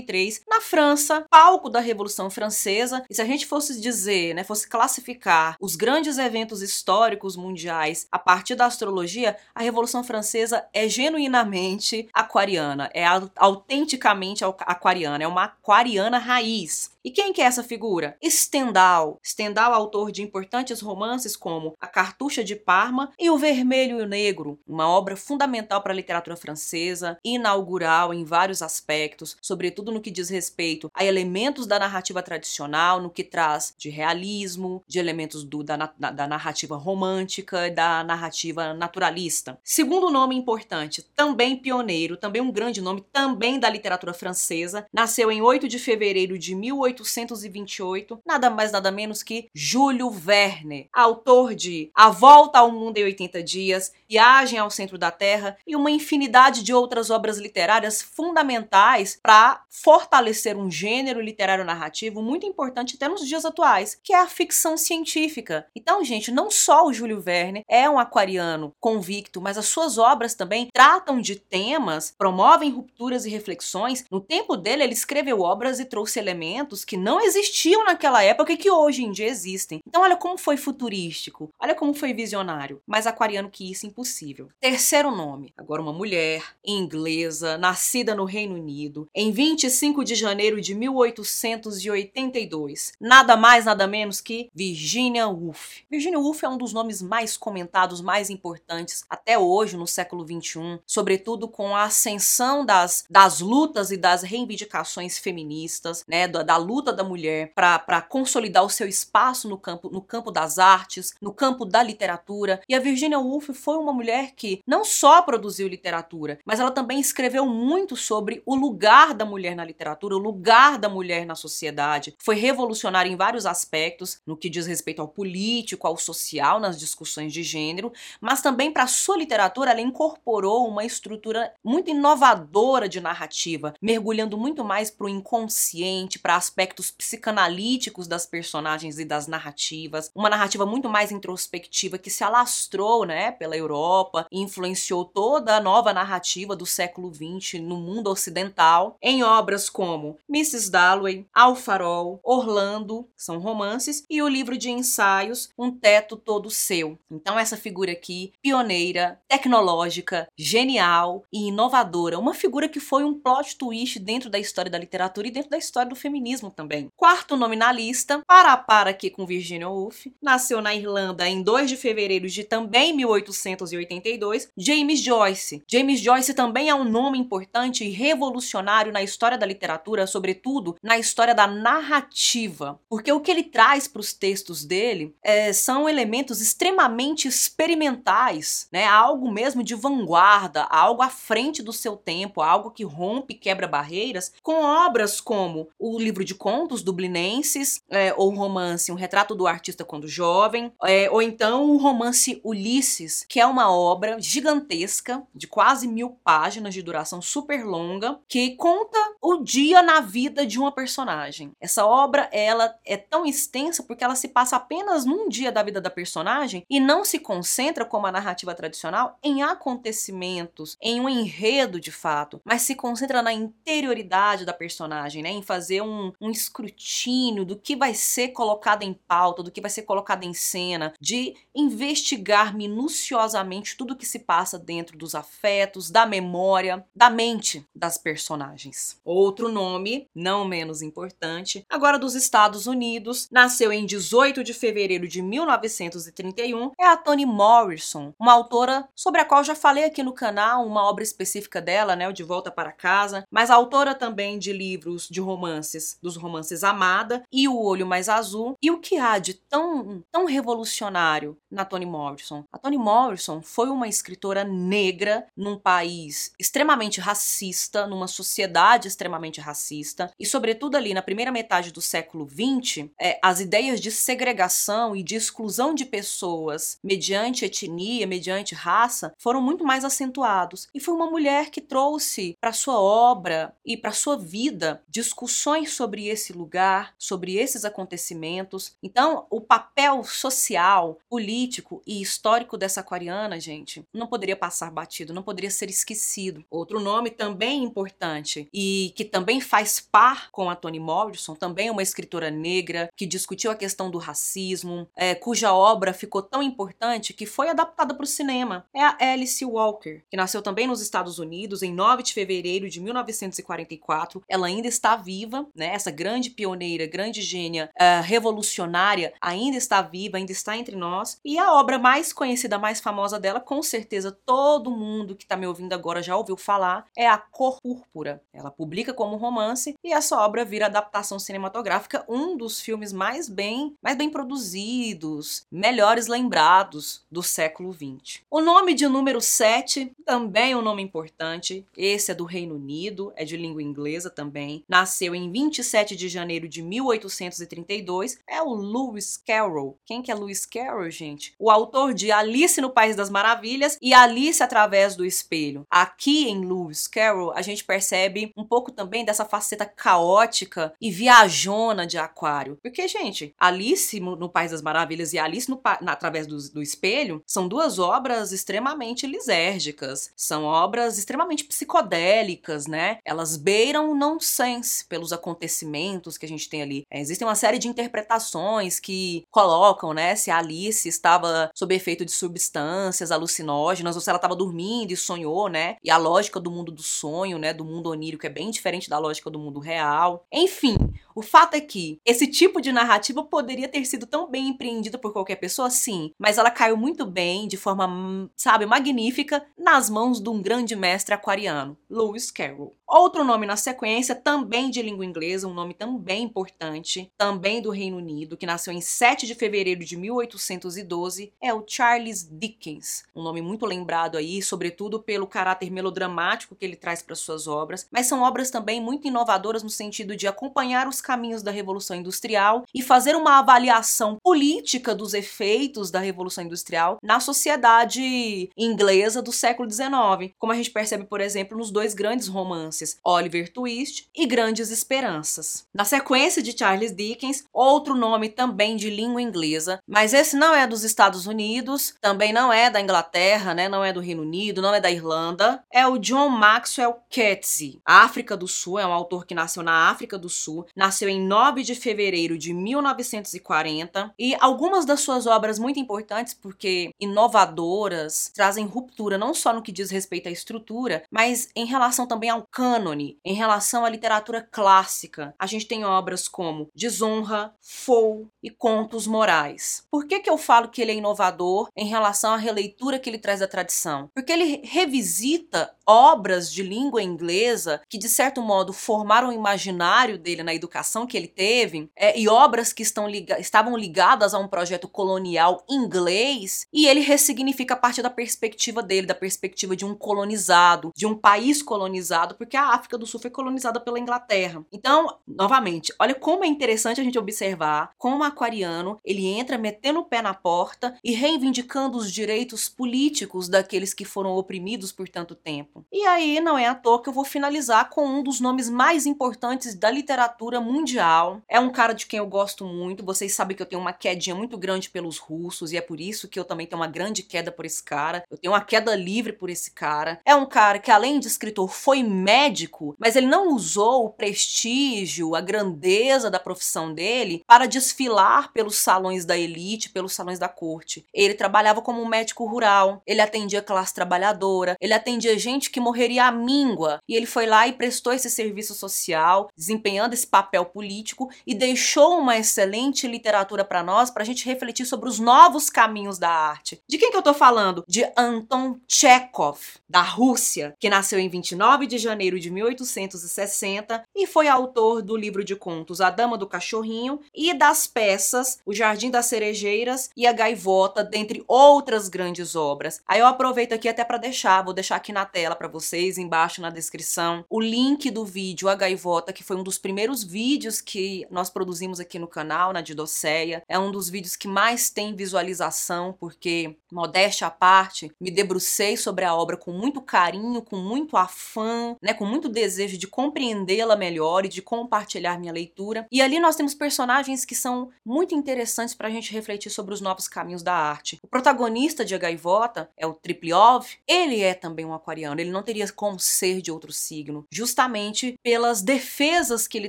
1783 0.00 0.42
na 0.48 0.60
França, 0.60 1.24
palco 1.30 1.68
da 1.68 1.80
Revolução 1.80 2.30
Francesa. 2.30 3.04
E 3.08 3.14
se 3.14 3.22
a 3.22 3.24
gente 3.24 3.46
fosse 3.46 3.80
dizer, 3.80 4.34
né, 4.34 4.44
fosse 4.44 4.68
classificar 4.68 5.56
os 5.60 5.76
grandes 5.76 6.18
eventos 6.18 6.62
históricos 6.62 7.36
mundiais 7.36 8.06
a 8.10 8.18
partir 8.18 8.54
da 8.54 8.66
astrologia, 8.66 9.36
a 9.54 9.62
Revolução 9.62 10.02
Francesa 10.02 10.64
é 10.72 10.88
genuinamente 10.88 12.08
aquariana, 12.12 12.90
é 12.94 13.04
autenticamente 13.36 14.44
aquariana, 14.44 15.24
é 15.24 15.28
uma 15.28 15.44
aquariana 15.44 16.18
raiz. 16.18 16.90
E 17.02 17.10
quem 17.10 17.32
que 17.32 17.40
é 17.40 17.46
essa 17.46 17.64
figura? 17.64 18.16
Stendhal. 18.22 19.18
Stendhal, 19.24 19.72
autor 19.72 20.12
de 20.12 20.22
importantes 20.22 20.80
romances 20.82 21.34
como 21.34 21.74
A 21.80 21.86
Cartucha 21.86 22.44
de 22.44 22.54
Parma 22.54 23.10
e 23.18 23.30
O 23.30 23.38
Vermelho 23.38 24.00
e 24.00 24.02
o 24.02 24.06
Negro, 24.06 24.58
uma 24.68 24.86
obra 24.86 25.16
fundamental 25.16 25.80
para 25.80 25.92
a 25.92 25.96
literatura 25.96 26.36
francesa, 26.36 27.18
inaugural 27.24 28.12
em 28.12 28.22
vários 28.22 28.60
aspectos, 28.60 29.34
sobretudo 29.40 29.90
no 29.90 30.00
que 30.00 30.10
diz 30.10 30.28
respeito 30.28 30.90
a 30.92 31.02
elementos 31.02 31.66
da 31.66 31.78
narrativa 31.78 32.22
tradicional, 32.22 33.00
no 33.00 33.08
que 33.08 33.24
traz 33.24 33.74
de 33.78 33.88
realismo, 33.88 34.84
de 34.86 34.98
elementos 34.98 35.42
do, 35.42 35.62
da, 35.62 35.76
da 35.76 36.26
narrativa 36.26 36.76
romântica 36.76 37.66
e 37.66 37.70
da 37.70 38.04
narrativa 38.04 38.74
naturalista. 38.74 39.58
Segundo 39.64 40.10
nome 40.10 40.36
importante, 40.36 41.02
também 41.16 41.56
pioneiro, 41.56 42.18
também 42.18 42.42
um 42.42 42.52
grande 42.52 42.82
nome, 42.82 43.02
também 43.10 43.58
da 43.58 43.70
literatura 43.70 44.12
francesa, 44.12 44.86
nasceu 44.92 45.32
em 45.32 45.40
8 45.40 45.66
de 45.66 45.78
fevereiro 45.78 46.38
de 46.38 46.54
1828, 46.92 48.20
nada 48.26 48.50
mais 48.50 48.72
nada 48.72 48.90
menos 48.90 49.22
que 49.22 49.48
Júlio 49.54 50.10
Verne, 50.10 50.88
autor 50.92 51.54
de 51.54 51.90
A 51.94 52.10
Volta 52.10 52.58
ao 52.58 52.70
Mundo 52.70 52.98
em 52.98 53.04
80 53.04 53.42
Dias, 53.42 53.92
Viagem 54.08 54.58
ao 54.58 54.70
Centro 54.70 54.98
da 54.98 55.10
Terra 55.10 55.56
e 55.66 55.76
uma 55.76 55.90
infinidade 55.90 56.62
de 56.62 56.74
outras 56.74 57.10
obras 57.10 57.38
literárias 57.38 58.02
fundamentais 58.02 59.18
para 59.22 59.62
fortalecer 59.68 60.56
um 60.56 60.70
gênero 60.70 61.20
literário 61.20 61.64
narrativo 61.64 62.22
muito 62.22 62.44
importante 62.44 62.96
até 62.96 63.08
nos 63.08 63.26
dias 63.26 63.44
atuais, 63.44 63.98
que 64.02 64.12
é 64.12 64.20
a 64.20 64.26
ficção 64.26 64.76
científica. 64.76 65.66
Então, 65.74 66.04
gente, 66.04 66.30
não 66.30 66.50
só 66.50 66.86
o 66.86 66.92
Júlio 66.92 67.20
Verne 67.20 67.64
é 67.68 67.88
um 67.88 67.98
aquariano 67.98 68.74
convicto, 68.80 69.40
mas 69.40 69.56
as 69.56 69.66
suas 69.66 69.96
obras 69.98 70.34
também 70.34 70.68
tratam 70.72 71.20
de 71.20 71.36
temas, 71.36 72.12
promovem 72.16 72.70
rupturas 72.70 73.24
e 73.24 73.30
reflexões. 73.30 74.04
No 74.10 74.20
tempo 74.20 74.56
dele, 74.56 74.82
ele 74.82 74.92
escreveu 74.92 75.40
obras 75.40 75.78
e 75.78 75.84
trouxe 75.84 76.18
elementos 76.18 76.79
que 76.84 76.96
não 76.96 77.20
existiam 77.20 77.84
naquela 77.84 78.22
época 78.22 78.52
e 78.52 78.56
que 78.56 78.70
hoje 78.70 79.04
em 79.04 79.12
dia 79.12 79.26
existem. 79.26 79.80
Então, 79.86 80.02
olha 80.02 80.16
como 80.16 80.38
foi 80.38 80.56
futurístico, 80.56 81.50
olha 81.58 81.74
como 81.74 81.94
foi 81.94 82.12
visionário, 82.12 82.80
mas 82.86 83.06
aquariano 83.06 83.50
que 83.50 83.70
isso 83.70 83.86
impossível. 83.86 84.48
Terceiro 84.60 85.10
nome, 85.10 85.52
agora 85.56 85.82
uma 85.82 85.92
mulher 85.92 86.42
inglesa, 86.64 87.58
nascida 87.58 88.14
no 88.14 88.24
Reino 88.24 88.54
Unido, 88.54 89.08
em 89.14 89.30
25 89.30 90.04
de 90.04 90.14
janeiro 90.14 90.60
de 90.60 90.74
1882. 90.74 92.92
Nada 93.00 93.36
mais, 93.36 93.64
nada 93.64 93.86
menos 93.86 94.20
que 94.20 94.50
Virginia 94.54 95.28
Woolf. 95.28 95.82
Virginia 95.90 96.18
Woolf 96.18 96.42
é 96.42 96.48
um 96.48 96.58
dos 96.58 96.72
nomes 96.72 97.02
mais 97.02 97.36
comentados, 97.36 98.00
mais 98.00 98.30
importantes 98.30 99.04
até 99.08 99.38
hoje 99.38 99.76
no 99.76 99.86
século 99.86 100.24
21, 100.24 100.78
sobretudo 100.86 101.48
com 101.48 101.74
a 101.74 101.84
ascensão 101.84 102.64
das, 102.64 103.04
das 103.10 103.40
lutas 103.40 103.90
e 103.90 103.96
das 103.96 104.22
reivindicações 104.22 105.18
feministas, 105.18 106.04
né, 106.06 106.28
da, 106.28 106.42
da 106.42 106.56
luta 106.70 106.92
da 106.92 107.02
mulher 107.02 107.52
para 107.52 108.00
consolidar 108.00 108.64
o 108.64 108.70
seu 108.70 108.86
espaço 108.86 109.48
no 109.48 109.58
campo, 109.58 109.90
no 109.90 110.00
campo 110.00 110.30
das 110.30 110.56
artes, 110.56 111.14
no 111.20 111.32
campo 111.32 111.64
da 111.64 111.82
literatura. 111.82 112.60
E 112.68 112.74
a 112.76 112.78
Virginia 112.78 113.18
Woolf 113.18 113.50
foi 113.52 113.76
uma 113.76 113.92
mulher 113.92 114.34
que 114.36 114.62
não 114.64 114.84
só 114.84 115.20
produziu 115.20 115.66
literatura, 115.66 116.38
mas 116.44 116.60
ela 116.60 116.70
também 116.70 117.00
escreveu 117.00 117.44
muito 117.44 117.96
sobre 117.96 118.40
o 118.46 118.54
lugar 118.54 119.12
da 119.14 119.24
mulher 119.24 119.56
na 119.56 119.64
literatura, 119.64 120.14
o 120.14 120.18
lugar 120.18 120.78
da 120.78 120.88
mulher 120.88 121.26
na 121.26 121.34
sociedade. 121.34 122.14
Foi 122.20 122.36
revolucionária 122.36 123.10
em 123.10 123.16
vários 123.16 123.46
aspectos, 123.46 124.20
no 124.24 124.36
que 124.36 124.48
diz 124.48 124.66
respeito 124.66 125.02
ao 125.02 125.08
político, 125.08 125.88
ao 125.88 125.96
social, 125.96 126.60
nas 126.60 126.78
discussões 126.78 127.32
de 127.32 127.42
gênero, 127.42 127.92
mas 128.20 128.40
também 128.40 128.72
para 128.72 128.86
sua 128.86 129.16
literatura 129.16 129.72
ela 129.72 129.80
incorporou 129.80 130.68
uma 130.68 130.84
estrutura 130.84 131.52
muito 131.64 131.90
inovadora 131.90 132.88
de 132.88 133.00
narrativa, 133.00 133.74
mergulhando 133.82 134.38
muito 134.38 134.64
mais 134.64 134.88
para 134.88 135.06
o 135.06 135.08
inconsciente, 135.08 136.18
para 136.18 136.36
aspectos 136.60 136.90
psicanalíticos 136.90 138.06
das 138.06 138.26
personagens 138.26 138.98
e 138.98 139.04
das 139.06 139.26
narrativas, 139.26 140.10
uma 140.14 140.28
narrativa 140.28 140.66
muito 140.66 140.90
mais 140.90 141.10
introspectiva 141.10 141.96
que 141.96 142.10
se 142.10 142.22
alastrou, 142.22 143.06
né, 143.06 143.30
pela 143.30 143.56
Europa 143.56 144.26
e 144.30 144.42
influenciou 144.42 145.06
toda 145.06 145.56
a 145.56 145.60
nova 145.60 145.94
narrativa 145.94 146.54
do 146.54 146.66
século 146.66 147.10
XX 147.10 147.60
no 147.62 147.76
mundo 147.76 148.10
ocidental, 148.10 148.98
em 149.00 149.22
obras 149.22 149.70
como 149.70 150.18
Mrs. 150.28 150.70
Dalloway, 150.70 151.24
Ao 151.32 151.56
Farol, 151.56 152.20
Orlando, 152.22 153.08
são 153.16 153.38
romances, 153.38 154.04
e 154.10 154.20
o 154.20 154.28
livro 154.28 154.58
de 154.58 154.70
ensaios 154.70 155.48
Um 155.56 155.70
Teto 155.70 156.14
Todo 156.14 156.50
Seu. 156.50 156.98
Então 157.10 157.38
essa 157.38 157.56
figura 157.56 157.92
aqui, 157.92 158.34
pioneira, 158.42 159.18
tecnológica, 159.26 160.28
genial 160.36 161.24
e 161.32 161.48
inovadora, 161.48 162.18
uma 162.18 162.34
figura 162.34 162.68
que 162.68 162.80
foi 162.80 163.02
um 163.02 163.18
plot 163.18 163.56
twist 163.56 163.98
dentro 163.98 164.28
da 164.28 164.38
história 164.38 164.70
da 164.70 164.78
literatura 164.78 165.26
e 165.26 165.30
dentro 165.30 165.48
da 165.48 165.56
história 165.56 165.88
do 165.88 165.96
feminismo 165.96 166.49
também. 166.50 166.88
Quarto 166.96 167.36
nome 167.36 167.56
na 167.56 167.72
lista, 167.72 168.20
para 168.26 168.56
para 168.56 168.90
aqui 168.90 169.10
com 169.10 169.26
Virginia 169.26 169.68
Woolf, 169.68 170.06
nasceu 170.20 170.60
na 170.60 170.74
Irlanda 170.74 171.28
em 171.28 171.42
2 171.42 171.70
de 171.70 171.76
fevereiro 171.76 172.28
de 172.28 172.44
também 172.44 172.94
1882, 172.94 174.50
James 174.56 175.00
Joyce. 175.00 175.62
James 175.66 176.00
Joyce 176.00 176.34
também 176.34 176.68
é 176.68 176.74
um 176.74 176.84
nome 176.84 177.18
importante 177.18 177.84
e 177.84 177.90
revolucionário 177.90 178.92
na 178.92 179.02
história 179.02 179.38
da 179.38 179.46
literatura, 179.46 180.06
sobretudo 180.06 180.76
na 180.82 180.98
história 180.98 181.34
da 181.34 181.46
narrativa, 181.46 182.80
porque 182.88 183.12
o 183.12 183.20
que 183.20 183.30
ele 183.30 183.42
traz 183.42 183.86
para 183.86 184.00
os 184.00 184.12
textos 184.12 184.64
dele 184.64 185.14
é, 185.22 185.52
são 185.52 185.88
elementos 185.88 186.40
extremamente 186.40 187.28
experimentais, 187.28 188.68
né? 188.72 188.86
Algo 188.86 189.30
mesmo 189.30 189.62
de 189.62 189.74
vanguarda, 189.74 190.64
algo 190.64 191.02
à 191.02 191.08
frente 191.08 191.62
do 191.62 191.72
seu 191.72 191.96
tempo, 191.96 192.40
algo 192.40 192.70
que 192.70 192.84
rompe 192.84 193.34
e 193.34 193.36
quebra 193.36 193.66
barreiras, 193.66 194.32
com 194.42 194.62
obras 194.62 195.20
como 195.20 195.68
o 195.78 195.98
livro 195.98 196.24
de 196.24 196.34
contos 196.40 196.82
dublinenses, 196.82 197.82
é, 197.90 198.14
ou 198.16 198.34
romance 198.34 198.90
Um 198.90 198.94
Retrato 198.94 199.34
do 199.34 199.46
Artista 199.46 199.84
Quando 199.84 200.08
Jovem, 200.08 200.72
é, 200.82 201.10
ou 201.10 201.20
então 201.20 201.70
o 201.70 201.76
romance 201.76 202.40
Ulisses, 202.42 203.26
que 203.28 203.38
é 203.38 203.44
uma 203.44 203.70
obra 203.70 204.16
gigantesca, 204.18 205.22
de 205.34 205.46
quase 205.46 205.86
mil 205.86 206.16
páginas 206.24 206.72
de 206.72 206.80
duração 206.80 207.20
super 207.20 207.62
longa, 207.62 208.18
que 208.26 208.56
conta 208.56 208.98
o 209.20 209.44
dia 209.44 209.82
na 209.82 210.00
vida 210.00 210.46
de 210.46 210.58
uma 210.58 210.72
personagem. 210.72 211.52
Essa 211.60 211.84
obra, 211.84 212.26
ela 212.32 212.74
é 212.86 212.96
tão 212.96 213.26
extensa 213.26 213.82
porque 213.82 214.02
ela 214.02 214.14
se 214.14 214.28
passa 214.28 214.56
apenas 214.56 215.04
num 215.04 215.28
dia 215.28 215.52
da 215.52 215.62
vida 215.62 215.78
da 215.78 215.90
personagem 215.90 216.64
e 216.70 216.80
não 216.80 217.04
se 217.04 217.18
concentra, 217.18 217.84
como 217.84 218.06
a 218.06 218.12
narrativa 218.12 218.54
tradicional, 218.54 219.18
em 219.22 219.42
acontecimentos, 219.42 220.78
em 220.80 221.02
um 221.02 221.08
enredo 221.08 221.78
de 221.78 221.92
fato, 221.92 222.40
mas 222.42 222.62
se 222.62 222.74
concentra 222.74 223.20
na 223.20 223.30
interioridade 223.30 224.46
da 224.46 224.54
personagem, 224.54 225.22
né? 225.22 225.28
em 225.28 225.42
fazer 225.42 225.82
um, 225.82 226.12
um 226.18 226.29
escrutínio 226.30 227.44
do 227.44 227.56
que 227.56 227.76
vai 227.76 227.94
ser 227.94 228.28
colocado 228.28 228.82
em 228.82 228.94
pauta, 228.94 229.42
do 229.42 229.50
que 229.50 229.60
vai 229.60 229.70
ser 229.70 229.82
colocado 229.82 230.24
em 230.24 230.32
cena, 230.34 230.92
de 231.00 231.34
investigar 231.54 232.56
minuciosamente 232.56 233.76
tudo 233.76 233.94
o 233.94 233.96
que 233.96 234.06
se 234.06 234.20
passa 234.20 234.58
dentro 234.58 234.96
dos 234.96 235.14
afetos, 235.14 235.90
da 235.90 236.06
memória, 236.06 236.84
da 236.94 237.10
mente 237.10 237.66
das 237.74 237.98
personagens. 237.98 239.00
Outro 239.04 239.48
nome, 239.48 240.08
não 240.14 240.44
menos 240.44 240.82
importante, 240.82 241.64
agora 241.68 241.98
dos 241.98 242.14
Estados 242.14 242.66
Unidos, 242.66 243.28
nasceu 243.30 243.72
em 243.72 243.86
18 243.86 244.44
de 244.44 244.54
fevereiro 244.54 245.08
de 245.08 245.22
1931, 245.22 246.72
é 246.78 246.86
a 246.86 246.96
Toni 246.96 247.26
Morrison, 247.26 248.14
uma 248.18 248.32
autora 248.32 248.88
sobre 248.94 249.20
a 249.20 249.24
qual 249.24 249.42
já 249.42 249.54
falei 249.54 249.84
aqui 249.84 250.02
no 250.02 250.12
canal, 250.12 250.66
uma 250.66 250.88
obra 250.88 251.02
específica 251.02 251.60
dela, 251.60 251.96
né, 251.96 252.08
o 252.08 252.12
De 252.12 252.22
Volta 252.22 252.50
para 252.50 252.72
Casa, 252.72 253.24
mas 253.30 253.50
autora 253.50 253.94
também 253.94 254.38
de 254.38 254.52
livros 254.52 255.08
de 255.08 255.20
romances, 255.20 255.98
dos 256.02 256.16
romances 256.20 256.62
Amada 256.62 257.22
e 257.32 257.48
O 257.48 257.60
Olho 257.60 257.86
Mais 257.86 258.08
Azul. 258.08 258.56
E 258.62 258.70
o 258.70 258.78
que 258.78 258.98
há 258.98 259.18
de 259.18 259.34
tão, 259.34 260.02
tão 260.10 260.26
revolucionário 260.26 261.36
na 261.50 261.64
Toni 261.64 261.86
Morrison? 261.86 262.44
A 262.52 262.58
Toni 262.58 262.78
Morrison 262.78 263.42
foi 263.42 263.68
uma 263.68 263.88
escritora 263.88 264.44
negra 264.44 265.26
num 265.36 265.58
país 265.58 266.32
extremamente 266.38 267.00
racista, 267.00 267.86
numa 267.86 268.06
sociedade 268.06 268.88
extremamente 268.88 269.40
racista, 269.40 270.12
e 270.18 270.26
sobretudo 270.26 270.76
ali 270.76 270.94
na 270.94 271.02
primeira 271.02 271.32
metade 271.32 271.72
do 271.72 271.80
século 271.80 272.28
XX, 272.28 272.88
é, 273.00 273.18
as 273.22 273.40
ideias 273.40 273.80
de 273.80 273.90
segregação 273.90 274.94
e 274.94 275.02
de 275.02 275.14
exclusão 275.14 275.74
de 275.74 275.84
pessoas 275.84 276.78
mediante 276.82 277.44
etnia, 277.44 278.06
mediante 278.06 278.54
raça, 278.54 279.12
foram 279.18 279.40
muito 279.40 279.64
mais 279.64 279.84
acentuados. 279.84 280.68
E 280.74 280.80
foi 280.80 280.94
uma 280.94 281.10
mulher 281.10 281.50
que 281.50 281.60
trouxe 281.60 282.36
para 282.40 282.52
sua 282.52 282.80
obra 282.80 283.54
e 283.64 283.76
para 283.76 283.92
sua 283.92 284.16
vida 284.16 284.82
discussões 284.88 285.72
sobre 285.72 285.99
esse 286.08 286.32
lugar, 286.32 286.94
sobre 286.98 287.36
esses 287.36 287.64
acontecimentos. 287.64 288.76
Então, 288.82 289.26
o 289.30 289.40
papel 289.40 290.02
social, 290.04 290.98
político 291.08 291.82
e 291.86 292.00
histórico 292.00 292.56
dessa 292.56 292.80
aquariana, 292.80 293.40
gente, 293.40 293.84
não 293.92 294.06
poderia 294.06 294.36
passar 294.36 294.70
batido, 294.70 295.12
não 295.12 295.22
poderia 295.22 295.50
ser 295.50 295.70
esquecido. 295.70 296.44
Outro 296.50 296.80
nome 296.80 297.10
também 297.10 297.62
importante 297.64 298.48
e 298.52 298.92
que 298.96 299.04
também 299.04 299.40
faz 299.40 299.80
par 299.80 300.30
com 300.30 300.50
a 300.50 300.56
Toni 300.56 300.80
Morrison, 300.80 301.34
também 301.34 301.70
uma 301.70 301.82
escritora 301.82 302.30
negra 302.30 302.90
que 302.96 303.06
discutiu 303.06 303.50
a 303.50 303.56
questão 303.56 303.90
do 303.90 303.98
racismo, 303.98 304.88
é, 304.96 305.14
cuja 305.14 305.52
obra 305.52 305.92
ficou 305.92 306.22
tão 306.22 306.42
importante 306.42 307.12
que 307.12 307.26
foi 307.26 307.48
adaptada 307.48 307.94
para 307.94 308.04
o 308.04 308.06
cinema. 308.06 308.66
É 308.74 308.82
a 308.82 308.96
Alice 309.12 309.44
Walker, 309.44 310.02
que 310.10 310.16
nasceu 310.16 310.42
também 310.42 310.66
nos 310.66 310.80
Estados 310.80 311.18
Unidos 311.18 311.62
em 311.62 311.72
9 311.72 312.02
de 312.02 312.12
fevereiro 312.12 312.68
de 312.68 312.80
1944. 312.80 314.22
Ela 314.28 314.46
ainda 314.46 314.68
está 314.68 314.96
viva, 314.96 315.46
né? 315.54 315.74
Essa 315.74 315.89
essa 315.90 315.96
grande 315.96 316.30
pioneira, 316.30 316.86
grande 316.86 317.20
gênia, 317.20 317.68
uh, 317.76 318.02
revolucionária, 318.02 319.12
ainda 319.20 319.56
está 319.56 319.82
viva, 319.82 320.16
ainda 320.16 320.32
está 320.32 320.56
entre 320.56 320.76
nós. 320.76 321.18
E 321.24 321.36
a 321.36 321.52
obra 321.52 321.78
mais 321.78 322.12
conhecida, 322.12 322.58
mais 322.58 322.80
famosa 322.80 323.18
dela, 323.18 323.40
com 323.40 323.62
certeza 323.62 324.16
todo 324.24 324.70
mundo 324.70 325.16
que 325.16 325.24
está 325.24 325.36
me 325.36 325.46
ouvindo 325.46 325.72
agora 325.72 326.02
já 326.02 326.16
ouviu 326.16 326.36
falar, 326.36 326.86
é 326.96 327.08
A 327.08 327.18
Cor 327.18 327.60
Púrpura. 327.60 328.22
Ela 328.32 328.50
publica 328.50 328.94
como 328.94 329.16
romance 329.16 329.74
e 329.84 329.92
essa 329.92 330.18
obra 330.18 330.44
vira 330.44 330.66
adaptação 330.66 331.18
cinematográfica, 331.18 332.04
um 332.08 332.36
dos 332.36 332.60
filmes 332.60 332.92
mais 332.92 333.28
bem, 333.28 333.74
mais 333.82 333.96
bem 333.96 334.08
produzidos, 334.08 335.44
melhores 335.50 336.06
lembrados 336.06 337.04
do 337.10 337.22
século 337.22 337.72
XX. 337.72 338.22
O 338.30 338.40
nome 338.40 338.74
de 338.74 338.86
número 338.86 339.20
7 339.20 339.92
também 340.04 340.52
é 340.52 340.56
um 340.56 340.62
nome 340.62 340.82
importante. 340.82 341.66
Esse 341.76 342.12
é 342.12 342.14
do 342.14 342.24
Reino 342.24 342.54
Unido, 342.54 343.12
é 343.16 343.24
de 343.24 343.36
língua 343.36 343.62
inglesa 343.62 344.08
também. 344.08 344.64
Nasceu 344.68 345.14
em 345.14 345.30
27 345.30 345.79
de 345.84 346.08
janeiro 346.08 346.48
de 346.48 346.62
1832. 346.62 348.18
É 348.28 348.42
o 348.42 348.54
Lewis 348.54 349.16
Carroll. 349.16 349.78
Quem 349.84 350.02
que 350.02 350.10
é 350.10 350.14
Lewis 350.14 350.44
Carroll, 350.44 350.90
gente? 350.90 351.34
O 351.38 351.50
autor 351.50 351.94
de 351.94 352.12
Alice 352.12 352.60
no 352.60 352.70
País 352.70 352.96
das 352.96 353.10
Maravilhas 353.10 353.78
e 353.80 353.94
Alice 353.94 354.42
através 354.42 354.94
do 354.96 355.04
espelho. 355.04 355.66
Aqui 355.70 356.28
em 356.28 356.44
Lewis 356.44 356.86
Carroll, 356.86 357.32
a 357.34 357.42
gente 357.42 357.64
percebe 357.64 358.32
um 358.36 358.44
pouco 358.44 358.70
também 358.70 359.04
dessa 359.04 359.24
faceta 359.24 359.64
caótica 359.64 360.72
e 360.80 360.90
viajona 360.90 361.86
de 361.86 361.98
Aquário. 361.98 362.58
Porque, 362.62 362.86
gente, 362.86 363.34
Alice 363.38 363.98
no 364.00 364.28
País 364.28 364.50
das 364.50 364.62
Maravilhas 364.62 365.12
e 365.12 365.18
Alice 365.18 365.48
no, 365.48 365.60
na, 365.80 365.92
através 365.92 366.26
do, 366.26 366.36
do 366.50 366.62
espelho 366.62 367.22
são 367.26 367.48
duas 367.48 367.78
obras 367.78 368.32
extremamente 368.32 369.06
lisérgicas. 369.06 370.12
São 370.16 370.44
obras 370.44 370.98
extremamente 370.98 371.44
psicodélicas, 371.44 372.66
né? 372.66 372.98
Elas 373.04 373.36
beiram 373.36 373.90
o 373.90 373.94
nonsense 373.94 374.84
pelos 374.84 375.12
acontecimentos 375.12 375.69
que 376.18 376.26
a 376.26 376.28
gente 376.28 376.48
tem 376.48 376.62
ali. 376.62 376.86
É, 376.90 377.00
existem 377.00 377.26
uma 377.26 377.34
série 377.34 377.58
de 377.58 377.68
interpretações 377.68 378.80
que 378.80 379.24
colocam, 379.30 379.92
né, 379.92 380.14
se 380.14 380.30
a 380.30 380.38
Alice 380.38 380.88
estava 380.88 381.50
sob 381.54 381.74
efeito 381.74 382.04
de 382.04 382.12
substâncias 382.12 383.10
alucinógenas 383.10 383.94
ou 383.94 384.00
se 384.00 384.10
ela 384.10 384.16
estava 384.16 384.36
dormindo 384.36 384.92
e 384.92 384.96
sonhou, 384.96 385.48
né? 385.48 385.76
E 385.82 385.90
a 385.90 385.96
lógica 385.96 386.40
do 386.40 386.50
mundo 386.50 386.72
do 386.72 386.82
sonho, 386.82 387.38
né, 387.38 387.52
do 387.52 387.64
mundo 387.64 387.90
onírico 387.90 388.26
é 388.26 388.30
bem 388.30 388.50
diferente 388.50 388.90
da 388.90 388.98
lógica 388.98 389.30
do 389.30 389.38
mundo 389.38 389.60
real. 389.60 390.26
Enfim, 390.32 390.76
o 391.20 391.22
fato 391.22 391.52
é 391.52 391.60
que 391.60 392.00
esse 392.02 392.26
tipo 392.26 392.62
de 392.62 392.72
narrativa 392.72 393.22
poderia 393.22 393.68
ter 393.68 393.84
sido 393.84 394.06
tão 394.06 394.26
bem 394.26 394.48
empreendida 394.48 394.96
por 394.96 395.12
qualquer 395.12 395.36
pessoa, 395.36 395.68
sim, 395.68 396.12
mas 396.18 396.38
ela 396.38 396.50
caiu 396.50 396.78
muito 396.78 397.04
bem, 397.04 397.46
de 397.46 397.58
forma, 397.58 398.30
sabe, 398.34 398.64
magnífica, 398.64 399.44
nas 399.58 399.90
mãos 399.90 400.18
de 400.18 400.30
um 400.30 400.40
grande 400.40 400.74
mestre 400.74 401.14
aquariano, 401.14 401.76
Lewis 401.90 402.30
Carroll. 402.30 402.74
Outro 402.88 403.22
nome 403.22 403.46
na 403.46 403.56
sequência, 403.56 404.16
também 404.16 404.68
de 404.68 404.82
língua 404.82 405.04
inglesa, 405.04 405.46
um 405.46 405.54
nome 405.54 405.74
também 405.74 406.24
importante, 406.24 407.12
também 407.16 407.62
do 407.62 407.70
Reino 407.70 407.98
Unido, 407.98 408.36
que 408.36 408.44
nasceu 408.44 408.72
em 408.72 408.80
7 408.80 409.28
de 409.28 409.34
fevereiro 409.36 409.84
de 409.84 409.96
1812, 409.96 411.32
é 411.40 411.54
o 411.54 411.62
Charles 411.64 412.28
Dickens. 412.28 413.04
Um 413.14 413.22
nome 413.22 413.40
muito 413.42 413.64
lembrado 413.64 414.16
aí, 414.16 414.42
sobretudo 414.42 415.00
pelo 415.00 415.28
caráter 415.28 415.70
melodramático 415.70 416.56
que 416.56 416.64
ele 416.64 416.74
traz 416.74 417.00
para 417.00 417.14
suas 417.14 417.46
obras, 417.46 417.86
mas 417.92 418.06
são 418.06 418.22
obras 418.22 418.50
também 418.50 418.80
muito 418.80 419.06
inovadoras 419.06 419.62
no 419.62 419.70
sentido 419.70 420.16
de 420.16 420.26
acompanhar 420.26 420.88
os 420.88 421.00
caminhos 421.10 421.42
da 421.42 421.50
Revolução 421.50 421.96
Industrial 421.96 422.64
e 422.72 422.80
fazer 422.80 423.16
uma 423.16 423.40
avaliação 423.40 424.16
política 424.22 424.94
dos 424.94 425.12
efeitos 425.12 425.90
da 425.90 425.98
Revolução 425.98 426.44
Industrial 426.44 426.98
na 427.02 427.18
sociedade 427.18 428.48
inglesa 428.56 429.20
do 429.20 429.32
século 429.32 429.68
XIX, 429.68 430.32
como 430.38 430.52
a 430.52 430.54
gente 430.54 430.70
percebe, 430.70 431.02
por 431.02 431.20
exemplo, 431.20 431.58
nos 431.58 431.72
dois 431.72 431.94
grandes 431.94 432.28
romances 432.28 432.96
Oliver 433.02 433.52
Twist 433.52 434.08
e 434.14 434.24
Grandes 434.24 434.70
Esperanças. 434.70 435.66
Na 435.74 435.84
sequência 435.84 436.40
de 436.40 436.56
Charles 436.56 436.94
Dickens, 436.94 437.44
outro 437.52 437.96
nome 437.96 438.28
também 438.28 438.76
de 438.76 438.88
língua 438.88 439.20
inglesa, 439.20 439.82
mas 439.88 440.14
esse 440.14 440.36
não 440.36 440.54
é 440.54 440.64
dos 440.64 440.84
Estados 440.84 441.26
Unidos, 441.26 441.96
também 442.00 442.32
não 442.32 442.52
é 442.52 442.70
da 442.70 442.80
Inglaterra, 442.80 443.52
né, 443.52 443.68
não 443.68 443.84
é 443.84 443.92
do 443.92 443.98
Reino 443.98 444.22
Unido, 444.22 444.62
não 444.62 444.72
é 444.72 444.80
da 444.80 444.92
Irlanda, 444.92 445.60
é 445.72 445.84
o 445.88 445.98
John 445.98 446.28
Maxwell 446.28 447.02
Coetzee. 447.12 447.80
África 447.84 448.36
do 448.36 448.46
Sul 448.46 448.78
é 448.78 448.86
um 448.86 448.92
autor 448.92 449.26
que 449.26 449.34
nasceu 449.34 449.64
na 449.64 449.90
África 449.90 450.16
do 450.16 450.28
Sul, 450.28 450.66
nasceu 450.90 451.08
em 451.08 451.24
9 451.24 451.62
de 451.62 451.76
fevereiro 451.76 452.36
de 452.36 452.52
1940 452.52 454.12
e 454.18 454.34
algumas 454.40 454.84
das 454.84 454.98
suas 454.98 455.24
obras 455.24 455.56
muito 455.56 455.78
importantes 455.78 456.34
porque 456.34 456.90
inovadoras, 456.98 458.28
trazem 458.34 458.66
ruptura 458.66 459.16
não 459.16 459.32
só 459.32 459.52
no 459.52 459.62
que 459.62 459.70
diz 459.70 459.88
respeito 459.88 460.28
à 460.28 460.32
estrutura, 460.32 461.04
mas 461.08 461.48
em 461.54 461.64
relação 461.64 462.08
também 462.08 462.28
ao 462.28 462.42
cânone 462.50 463.20
em 463.24 463.34
relação 463.34 463.84
à 463.84 463.88
literatura 463.88 464.42
clássica. 464.50 465.32
A 465.38 465.46
gente 465.46 465.68
tem 465.68 465.84
obras 465.84 466.26
como 466.26 466.68
Desonra, 466.74 467.54
Fou 467.60 468.26
e 468.42 468.50
Contos 468.50 469.06
Morais. 469.06 469.84
Por 469.92 470.06
que, 470.06 470.18
que 470.18 470.28
eu 470.28 470.36
falo 470.36 470.70
que 470.70 470.82
ele 470.82 470.90
é 470.90 470.96
inovador 470.96 471.68
em 471.76 471.86
relação 471.86 472.32
à 472.32 472.36
releitura 472.36 472.98
que 472.98 473.08
ele 473.08 473.18
traz 473.18 473.38
da 473.38 473.46
tradição? 473.46 474.10
Porque 474.12 474.32
ele 474.32 474.60
revisita 474.64 475.72
obras 475.86 476.52
de 476.52 476.64
língua 476.64 477.02
inglesa 477.02 477.80
que, 477.88 477.98
de 477.98 478.08
certo 478.08 478.42
modo, 478.42 478.72
formaram 478.72 479.28
o 479.28 479.32
imaginário 479.32 480.18
dele 480.18 480.42
na 480.42 480.54
educação 480.54 480.79
que 481.06 481.16
ele 481.16 481.28
teve, 481.28 481.90
é, 481.96 482.18
e 482.18 482.28
obras 482.28 482.72
que 482.72 482.82
estão 482.82 483.08
liga 483.08 483.38
estavam 483.38 483.76
ligadas 483.76 484.34
a 484.34 484.38
um 484.38 484.48
projeto 484.48 484.88
colonial 484.88 485.64
inglês, 485.68 486.66
e 486.72 486.86
ele 486.86 487.00
ressignifica 487.00 487.74
a 487.74 487.76
partir 487.76 488.02
da 488.02 488.10
perspectiva 488.10 488.82
dele, 488.82 489.06
da 489.06 489.14
perspectiva 489.14 489.76
de 489.76 489.84
um 489.84 489.94
colonizado, 489.94 490.92
de 490.96 491.06
um 491.06 491.16
país 491.16 491.62
colonizado, 491.62 492.34
porque 492.34 492.56
a 492.56 492.70
África 492.74 492.98
do 492.98 493.06
Sul 493.06 493.20
foi 493.20 493.30
colonizada 493.30 493.80
pela 493.80 493.98
Inglaterra. 493.98 494.64
Então, 494.72 495.18
novamente, 495.26 495.92
olha 495.98 496.14
como 496.14 496.44
é 496.44 496.46
interessante 496.46 497.00
a 497.00 497.04
gente 497.04 497.18
observar 497.18 497.92
como 497.98 498.18
o 498.18 498.22
aquariano 498.24 498.98
ele 499.04 499.26
entra 499.26 499.58
metendo 499.58 500.00
o 500.00 500.04
pé 500.04 500.22
na 500.22 500.34
porta 500.34 500.94
e 501.02 501.12
reivindicando 501.12 501.96
os 501.96 502.10
direitos 502.10 502.68
políticos 502.68 503.48
daqueles 503.48 503.94
que 503.94 504.04
foram 504.04 504.30
oprimidos 504.36 504.92
por 504.92 505.08
tanto 505.08 505.34
tempo. 505.34 505.84
E 505.92 506.04
aí 506.06 506.40
não 506.40 506.58
é 506.58 506.66
à 506.66 506.74
toa 506.74 507.02
que 507.02 507.08
eu 507.08 507.12
vou 507.12 507.24
finalizar 507.24 507.88
com 507.90 508.06
um 508.06 508.22
dos 508.22 508.40
nomes 508.40 508.68
mais 508.68 509.06
importantes 509.06 509.74
da 509.74 509.90
literatura 509.90 510.60
mundial. 510.70 511.40
É 511.48 511.58
um 511.58 511.70
cara 511.70 511.92
de 511.92 512.06
quem 512.06 512.18
eu 512.18 512.26
gosto 512.26 512.64
muito. 512.64 513.04
Vocês 513.04 513.34
sabem 513.34 513.56
que 513.56 513.62
eu 513.62 513.66
tenho 513.66 513.80
uma 513.80 513.92
quedinha 513.92 514.34
muito 514.34 514.56
grande 514.56 514.90
pelos 514.90 515.18
russos 515.18 515.72
e 515.72 515.76
é 515.76 515.80
por 515.80 516.00
isso 516.00 516.28
que 516.28 516.38
eu 516.38 516.44
também 516.44 516.66
tenho 516.66 516.80
uma 516.80 516.88
grande 516.88 517.22
queda 517.22 517.50
por 517.50 517.64
esse 517.64 517.82
cara. 517.82 518.24
Eu 518.30 518.38
tenho 518.38 518.52
uma 518.52 518.60
queda 518.60 518.94
livre 518.94 519.32
por 519.32 519.50
esse 519.50 519.70
cara. 519.70 520.20
É 520.24 520.34
um 520.34 520.46
cara 520.46 520.78
que 520.78 520.90
além 520.90 521.18
de 521.18 521.26
escritor 521.26 521.68
foi 521.68 522.02
médico 522.02 522.60
mas 522.98 523.16
ele 523.16 523.26
não 523.26 523.54
usou 523.54 524.04
o 524.04 524.10
prestígio, 524.10 525.34
a 525.34 525.40
grandeza 525.40 526.30
da 526.30 526.38
profissão 526.38 526.92
dele 526.92 527.42
para 527.46 527.66
desfilar 527.66 528.52
pelos 528.52 528.76
salões 528.76 529.24
da 529.24 529.36
elite, 529.36 529.90
pelos 529.90 530.12
salões 530.12 530.38
da 530.38 530.48
corte. 530.48 531.04
Ele 531.12 531.34
trabalhava 531.34 531.82
como 531.82 532.06
médico 532.06 532.46
rural, 532.46 533.02
ele 533.06 533.20
atendia 533.20 533.62
classe 533.62 533.94
trabalhadora, 533.94 534.76
ele 534.80 534.92
atendia 534.92 535.38
gente 535.38 535.70
que 535.70 535.80
morreria 535.80 536.24
à 536.24 536.32
míngua, 536.32 537.00
e 537.08 537.14
ele 537.14 537.26
foi 537.26 537.46
lá 537.46 537.66
e 537.66 537.72
prestou 537.72 538.12
esse 538.12 538.30
serviço 538.30 538.74
social, 538.74 539.48
desempenhando 539.56 540.14
esse 540.14 540.26
papel 540.26 540.59
político 540.66 541.30
e 541.46 541.54
deixou 541.54 542.18
uma 542.18 542.38
excelente 542.38 543.06
literatura 543.06 543.64
para 543.64 543.82
nós, 543.82 544.10
para 544.10 544.22
a 544.22 544.26
gente 544.26 544.44
refletir 544.44 544.86
sobre 544.86 545.08
os 545.08 545.18
novos 545.18 545.70
caminhos 545.70 546.18
da 546.18 546.30
arte. 546.30 546.80
De 546.88 546.98
quem 546.98 547.10
que 547.10 547.16
eu 547.16 547.22
tô 547.22 547.34
falando? 547.34 547.84
De 547.86 548.10
Anton 548.16 548.78
Chekhov, 548.86 549.58
da 549.88 550.02
Rússia, 550.02 550.74
que 550.78 550.90
nasceu 550.90 551.18
em 551.18 551.28
29 551.28 551.86
de 551.86 551.98
janeiro 551.98 552.38
de 552.38 552.50
1860 552.50 554.04
e 554.14 554.26
foi 554.26 554.48
autor 554.48 555.02
do 555.02 555.16
livro 555.16 555.44
de 555.44 555.56
contos 555.56 556.00
A 556.00 556.10
Dama 556.10 556.36
do 556.36 556.46
Cachorrinho 556.46 557.20
e 557.34 557.54
das 557.54 557.86
peças 557.86 558.58
O 558.64 558.72
Jardim 558.72 559.10
das 559.10 559.26
Cerejeiras 559.26 560.10
e 560.16 560.26
A 560.26 560.32
Gaivota, 560.32 561.02
dentre 561.02 561.44
outras 561.46 562.08
grandes 562.08 562.54
obras. 562.54 563.00
Aí 563.06 563.20
eu 563.20 563.26
aproveito 563.26 563.72
aqui 563.72 563.88
até 563.88 564.04
para 564.04 564.18
deixar, 564.18 564.62
vou 564.62 564.74
deixar 564.74 564.96
aqui 564.96 565.12
na 565.12 565.24
tela 565.24 565.54
para 565.54 565.68
vocês, 565.68 566.18
embaixo 566.18 566.60
na 566.60 566.70
descrição, 566.70 567.44
o 567.48 567.60
link 567.60 568.10
do 568.10 568.24
vídeo 568.24 568.68
A 568.68 568.74
Gaivota, 568.74 569.32
que 569.32 569.44
foi 569.44 569.56
um 569.56 569.62
dos 569.62 569.78
primeiros 569.78 570.22
vídeos 570.22 570.49
que 570.80 571.26
nós 571.30 571.50
produzimos 571.50 572.00
aqui 572.00 572.18
no 572.18 572.26
canal, 572.26 572.72
na 572.72 572.80
Didocéia. 572.80 573.62
É 573.68 573.78
um 573.78 573.90
dos 573.90 574.08
vídeos 574.08 574.36
que 574.36 574.48
mais 574.48 574.90
tem 574.90 575.14
visualização, 575.14 576.14
porque, 576.18 576.76
modéstia 576.90 577.46
à 577.46 577.50
parte, 577.50 578.10
me 578.20 578.30
debrucei 578.30 578.96
sobre 578.96 579.24
a 579.24 579.34
obra 579.34 579.56
com 579.56 579.72
muito 579.72 580.00
carinho, 580.00 580.62
com 580.62 580.76
muito 580.76 581.16
afã, 581.16 581.96
né, 582.02 582.12
com 582.14 582.24
muito 582.24 582.48
desejo 582.48 582.96
de 582.96 583.06
compreendê-la 583.06 583.96
melhor 583.96 584.44
e 584.44 584.48
de 584.48 584.62
compartilhar 584.62 585.38
minha 585.38 585.52
leitura. 585.52 586.06
E 586.10 586.20
ali 586.20 586.40
nós 586.40 586.56
temos 586.56 586.74
personagens 586.74 587.44
que 587.44 587.54
são 587.54 587.90
muito 588.04 588.34
interessantes 588.34 588.94
para 588.94 589.08
a 589.08 589.10
gente 589.10 589.32
refletir 589.32 589.70
sobre 589.70 589.94
os 589.94 590.00
novos 590.00 590.26
caminhos 590.26 590.62
da 590.62 590.74
arte. 590.74 591.18
O 591.22 591.28
protagonista 591.28 592.04
de 592.04 592.14
A 592.14 592.18
Gaivota 592.18 592.90
é 592.96 593.06
o 593.06 593.14
Tripliov. 593.14 593.86
Ele 594.06 594.40
é 594.40 594.54
também 594.54 594.84
um 594.84 594.94
aquariano, 594.94 595.40
ele 595.40 595.50
não 595.50 595.62
teria 595.62 595.90
como 595.92 596.18
ser 596.18 596.60
de 596.60 596.70
outro 596.70 596.92
signo, 596.92 597.46
justamente 597.50 598.38
pelas 598.42 598.82
defesas 598.82 599.66
que 599.66 599.78
ele 599.78 599.88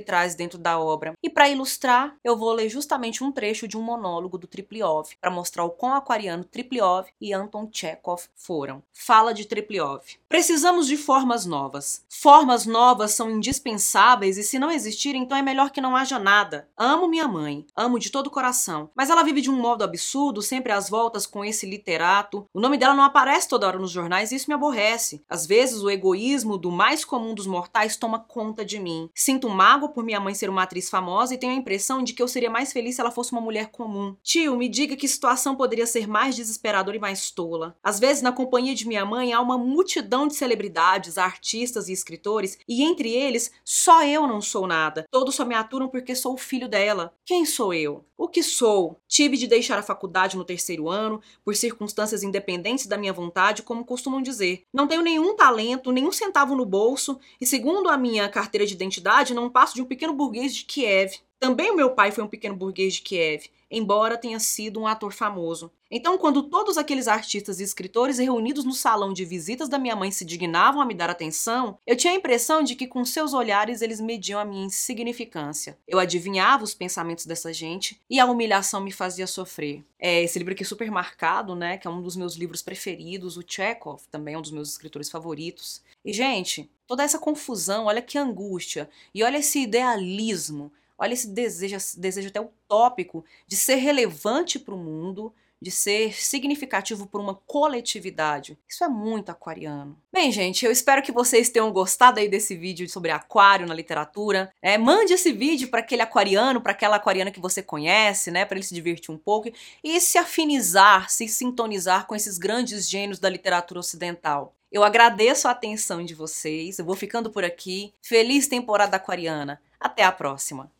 traz 0.00 0.34
dentro 0.34 0.51
da 0.58 0.78
obra. 0.78 1.14
E 1.22 1.30
para 1.30 1.48
ilustrar, 1.48 2.16
eu 2.22 2.36
vou 2.36 2.52
ler 2.52 2.68
justamente 2.68 3.22
um 3.22 3.32
trecho 3.32 3.68
de 3.68 3.76
um 3.76 3.82
monólogo 3.82 4.38
do 4.38 4.46
Tripliov 4.46 5.10
para 5.20 5.30
mostrar 5.30 5.64
o 5.64 5.70
quão 5.70 5.94
aquariano 5.94 6.44
Tripliov 6.44 7.08
e 7.20 7.32
Anton 7.32 7.68
Chekhov 7.72 8.24
foram. 8.34 8.82
Fala 8.92 9.32
de 9.32 9.46
Tripliov. 9.46 10.02
Precisamos 10.28 10.86
de 10.86 10.96
formas 10.96 11.44
novas 11.44 12.02
Formas 12.08 12.66
novas 12.66 13.12
são 13.12 13.30
indispensáveis 13.30 14.38
e 14.38 14.42
se 14.42 14.58
não 14.58 14.70
existirem, 14.70 15.22
então 15.22 15.36
é 15.36 15.42
melhor 15.42 15.70
que 15.70 15.80
não 15.80 15.96
haja 15.96 16.18
nada. 16.18 16.68
Amo 16.76 17.08
minha 17.08 17.26
mãe, 17.26 17.66
amo 17.74 17.98
de 17.98 18.10
todo 18.10 18.28
o 18.28 18.30
coração, 18.30 18.90
mas 18.94 19.10
ela 19.10 19.24
vive 19.24 19.40
de 19.40 19.50
um 19.50 19.60
modo 19.60 19.82
absurdo, 19.82 20.40
sempre 20.40 20.72
às 20.72 20.88
voltas 20.88 21.26
com 21.26 21.44
esse 21.44 21.66
literato. 21.66 22.46
O 22.54 22.60
nome 22.60 22.78
dela 22.78 22.94
não 22.94 23.02
aparece 23.02 23.48
toda 23.48 23.66
hora 23.66 23.78
nos 23.78 23.90
jornais 23.90 24.30
e 24.30 24.36
isso 24.36 24.48
me 24.48 24.54
aborrece. 24.54 25.24
Às 25.28 25.46
vezes 25.46 25.82
o 25.82 25.90
egoísmo 25.90 26.56
do 26.56 26.70
mais 26.70 27.04
comum 27.04 27.34
dos 27.34 27.46
mortais 27.46 27.96
toma 27.96 28.20
conta 28.20 28.64
de 28.64 28.78
mim. 28.78 29.10
Sinto 29.14 29.48
mágoa 29.48 29.88
por 29.88 30.04
minha 30.04 30.20
mãe 30.20 30.34
ser 30.42 30.50
uma 30.50 30.64
atriz 30.64 30.90
famosa 30.90 31.34
e 31.34 31.38
tenho 31.38 31.52
a 31.52 31.56
impressão 31.56 32.02
de 32.02 32.12
que 32.12 32.20
eu 32.20 32.26
seria 32.26 32.50
mais 32.50 32.72
feliz 32.72 32.96
se 32.96 33.00
ela 33.00 33.12
fosse 33.12 33.30
uma 33.30 33.40
mulher 33.40 33.70
comum. 33.70 34.16
Tio, 34.24 34.56
me 34.56 34.68
diga 34.68 34.96
que 34.96 35.06
situação 35.06 35.54
poderia 35.54 35.86
ser 35.86 36.08
mais 36.08 36.34
desesperadora 36.34 36.96
e 36.96 37.00
mais 37.00 37.30
tola. 37.30 37.76
Às 37.80 38.00
vezes, 38.00 38.22
na 38.22 38.32
companhia 38.32 38.74
de 38.74 38.88
minha 38.88 39.04
mãe, 39.04 39.32
há 39.32 39.40
uma 39.40 39.56
multidão 39.56 40.26
de 40.26 40.34
celebridades, 40.34 41.16
artistas 41.16 41.88
e 41.88 41.92
escritores, 41.92 42.58
e 42.68 42.82
entre 42.82 43.10
eles, 43.10 43.52
só 43.64 44.04
eu 44.04 44.26
não 44.26 44.40
sou 44.40 44.66
nada. 44.66 45.04
Todos 45.12 45.36
só 45.36 45.44
me 45.44 45.54
aturam 45.54 45.88
porque 45.88 46.16
sou 46.16 46.34
o 46.34 46.38
filho 46.38 46.68
dela. 46.68 47.14
Quem 47.24 47.46
sou 47.46 47.72
eu? 47.72 48.04
O 48.22 48.28
que 48.28 48.40
sou? 48.40 49.00
Tive 49.08 49.36
de 49.36 49.48
deixar 49.48 49.80
a 49.80 49.82
faculdade 49.82 50.36
no 50.36 50.44
terceiro 50.44 50.88
ano, 50.88 51.20
por 51.44 51.56
circunstâncias 51.56 52.22
independentes 52.22 52.86
da 52.86 52.96
minha 52.96 53.12
vontade, 53.12 53.64
como 53.64 53.84
costumam 53.84 54.22
dizer. 54.22 54.64
Não 54.72 54.86
tenho 54.86 55.02
nenhum 55.02 55.34
talento, 55.34 55.90
nenhum 55.90 56.12
centavo 56.12 56.54
no 56.54 56.64
bolso, 56.64 57.18
e 57.40 57.46
segundo 57.46 57.88
a 57.88 57.96
minha 57.96 58.28
carteira 58.28 58.64
de 58.64 58.74
identidade, 58.74 59.34
não 59.34 59.50
passo 59.50 59.74
de 59.74 59.82
um 59.82 59.84
pequeno 59.84 60.12
burguês 60.12 60.31
de 60.32 60.64
Kiev. 60.64 61.18
Também 61.38 61.70
o 61.70 61.76
meu 61.76 61.90
pai 61.90 62.12
foi 62.12 62.22
um 62.22 62.28
pequeno 62.28 62.54
burguês 62.54 62.94
de 62.94 63.02
Kiev, 63.02 63.46
embora 63.68 64.16
tenha 64.16 64.38
sido 64.38 64.80
um 64.80 64.86
ator 64.86 65.12
famoso. 65.12 65.72
Então, 65.90 66.16
quando 66.16 66.44
todos 66.44 66.78
aqueles 66.78 67.06
artistas 67.08 67.60
e 67.60 67.64
escritores 67.64 68.18
reunidos 68.18 68.64
no 68.64 68.72
salão 68.72 69.12
de 69.12 69.24
visitas 69.24 69.68
da 69.68 69.78
minha 69.78 69.94
mãe 69.96 70.10
se 70.10 70.24
dignavam 70.24 70.80
a 70.80 70.86
me 70.86 70.94
dar 70.94 71.10
atenção, 71.10 71.78
eu 71.86 71.96
tinha 71.96 72.12
a 72.12 72.16
impressão 72.16 72.62
de 72.62 72.74
que 72.74 72.86
com 72.86 73.04
seus 73.04 73.34
olhares 73.34 73.82
eles 73.82 74.00
mediam 74.00 74.40
a 74.40 74.44
minha 74.44 74.64
insignificância. 74.64 75.76
Eu 75.86 75.98
adivinhava 75.98 76.64
os 76.64 76.74
pensamentos 76.74 77.26
dessa 77.26 77.52
gente 77.52 78.00
e 78.08 78.18
a 78.18 78.24
humilhação 78.24 78.80
me 78.80 78.92
fazia 78.92 79.26
sofrer. 79.26 79.84
É 79.98 80.22
esse 80.22 80.38
livro 80.38 80.54
aqui 80.54 80.64
super 80.64 80.90
marcado, 80.90 81.54
né, 81.54 81.76
que 81.76 81.86
é 81.86 81.90
um 81.90 82.00
dos 82.00 82.16
meus 82.16 82.36
livros 82.36 82.62
preferidos, 82.62 83.36
o 83.36 83.44
Chekhov, 83.46 84.02
também 84.10 84.34
é 84.34 84.38
um 84.38 84.42
dos 84.42 84.50
meus 84.50 84.70
escritores 84.70 85.10
favoritos. 85.10 85.82
E 86.04 86.12
gente, 86.12 86.70
toda 86.92 87.04
essa 87.04 87.18
confusão, 87.18 87.86
olha 87.86 88.02
que 88.02 88.18
angústia 88.18 88.86
e 89.14 89.24
olha 89.24 89.38
esse 89.38 89.60
idealismo 89.60 90.70
Olha 90.98 91.14
esse 91.14 91.26
desejo, 91.26 91.76
desejo 91.96 92.28
até 92.28 92.40
utópico 92.40 93.24
de 93.44 93.56
ser 93.56 93.74
relevante 93.74 94.56
para 94.56 94.72
o 94.72 94.78
mundo, 94.78 95.34
de 95.60 95.68
ser 95.68 96.14
significativo 96.14 97.08
por 97.08 97.20
uma 97.20 97.34
coletividade. 97.34 98.56
Isso 98.68 98.84
é 98.84 98.88
muito 98.88 99.30
aquariano. 99.30 99.98
Bem, 100.12 100.30
gente, 100.30 100.64
eu 100.64 100.70
espero 100.70 101.02
que 101.02 101.10
vocês 101.10 101.48
tenham 101.48 101.72
gostado 101.72 102.20
aí 102.20 102.28
desse 102.28 102.54
vídeo 102.54 102.88
sobre 102.88 103.10
aquário 103.10 103.66
na 103.66 103.74
literatura. 103.74 104.54
É, 104.62 104.78
mande 104.78 105.12
esse 105.12 105.32
vídeo 105.32 105.70
para 105.70 105.80
aquele 105.80 106.02
aquariano, 106.02 106.60
para 106.60 106.70
aquela 106.70 106.96
aquariana 106.96 107.32
que 107.32 107.40
você 107.40 107.64
conhece, 107.64 108.30
né, 108.30 108.44
para 108.44 108.56
ele 108.56 108.64
se 108.64 108.74
divertir 108.74 109.10
um 109.10 109.18
pouco 109.18 109.50
e 109.82 110.00
se 110.00 110.18
afinizar, 110.18 111.10
se 111.10 111.26
sintonizar 111.26 112.06
com 112.06 112.14
esses 112.14 112.38
grandes 112.38 112.88
gênios 112.88 113.18
da 113.18 113.28
literatura 113.28 113.80
ocidental. 113.80 114.54
Eu 114.72 114.82
agradeço 114.82 115.46
a 115.46 115.50
atenção 115.50 116.02
de 116.02 116.14
vocês. 116.14 116.78
Eu 116.78 116.86
vou 116.86 116.96
ficando 116.96 117.30
por 117.30 117.44
aqui. 117.44 117.92
Feliz 118.00 118.48
temporada 118.48 118.96
aquariana. 118.96 119.60
Até 119.78 120.02
a 120.02 120.10
próxima! 120.10 120.72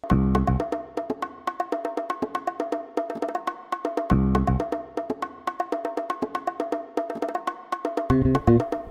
Música 8.11 8.82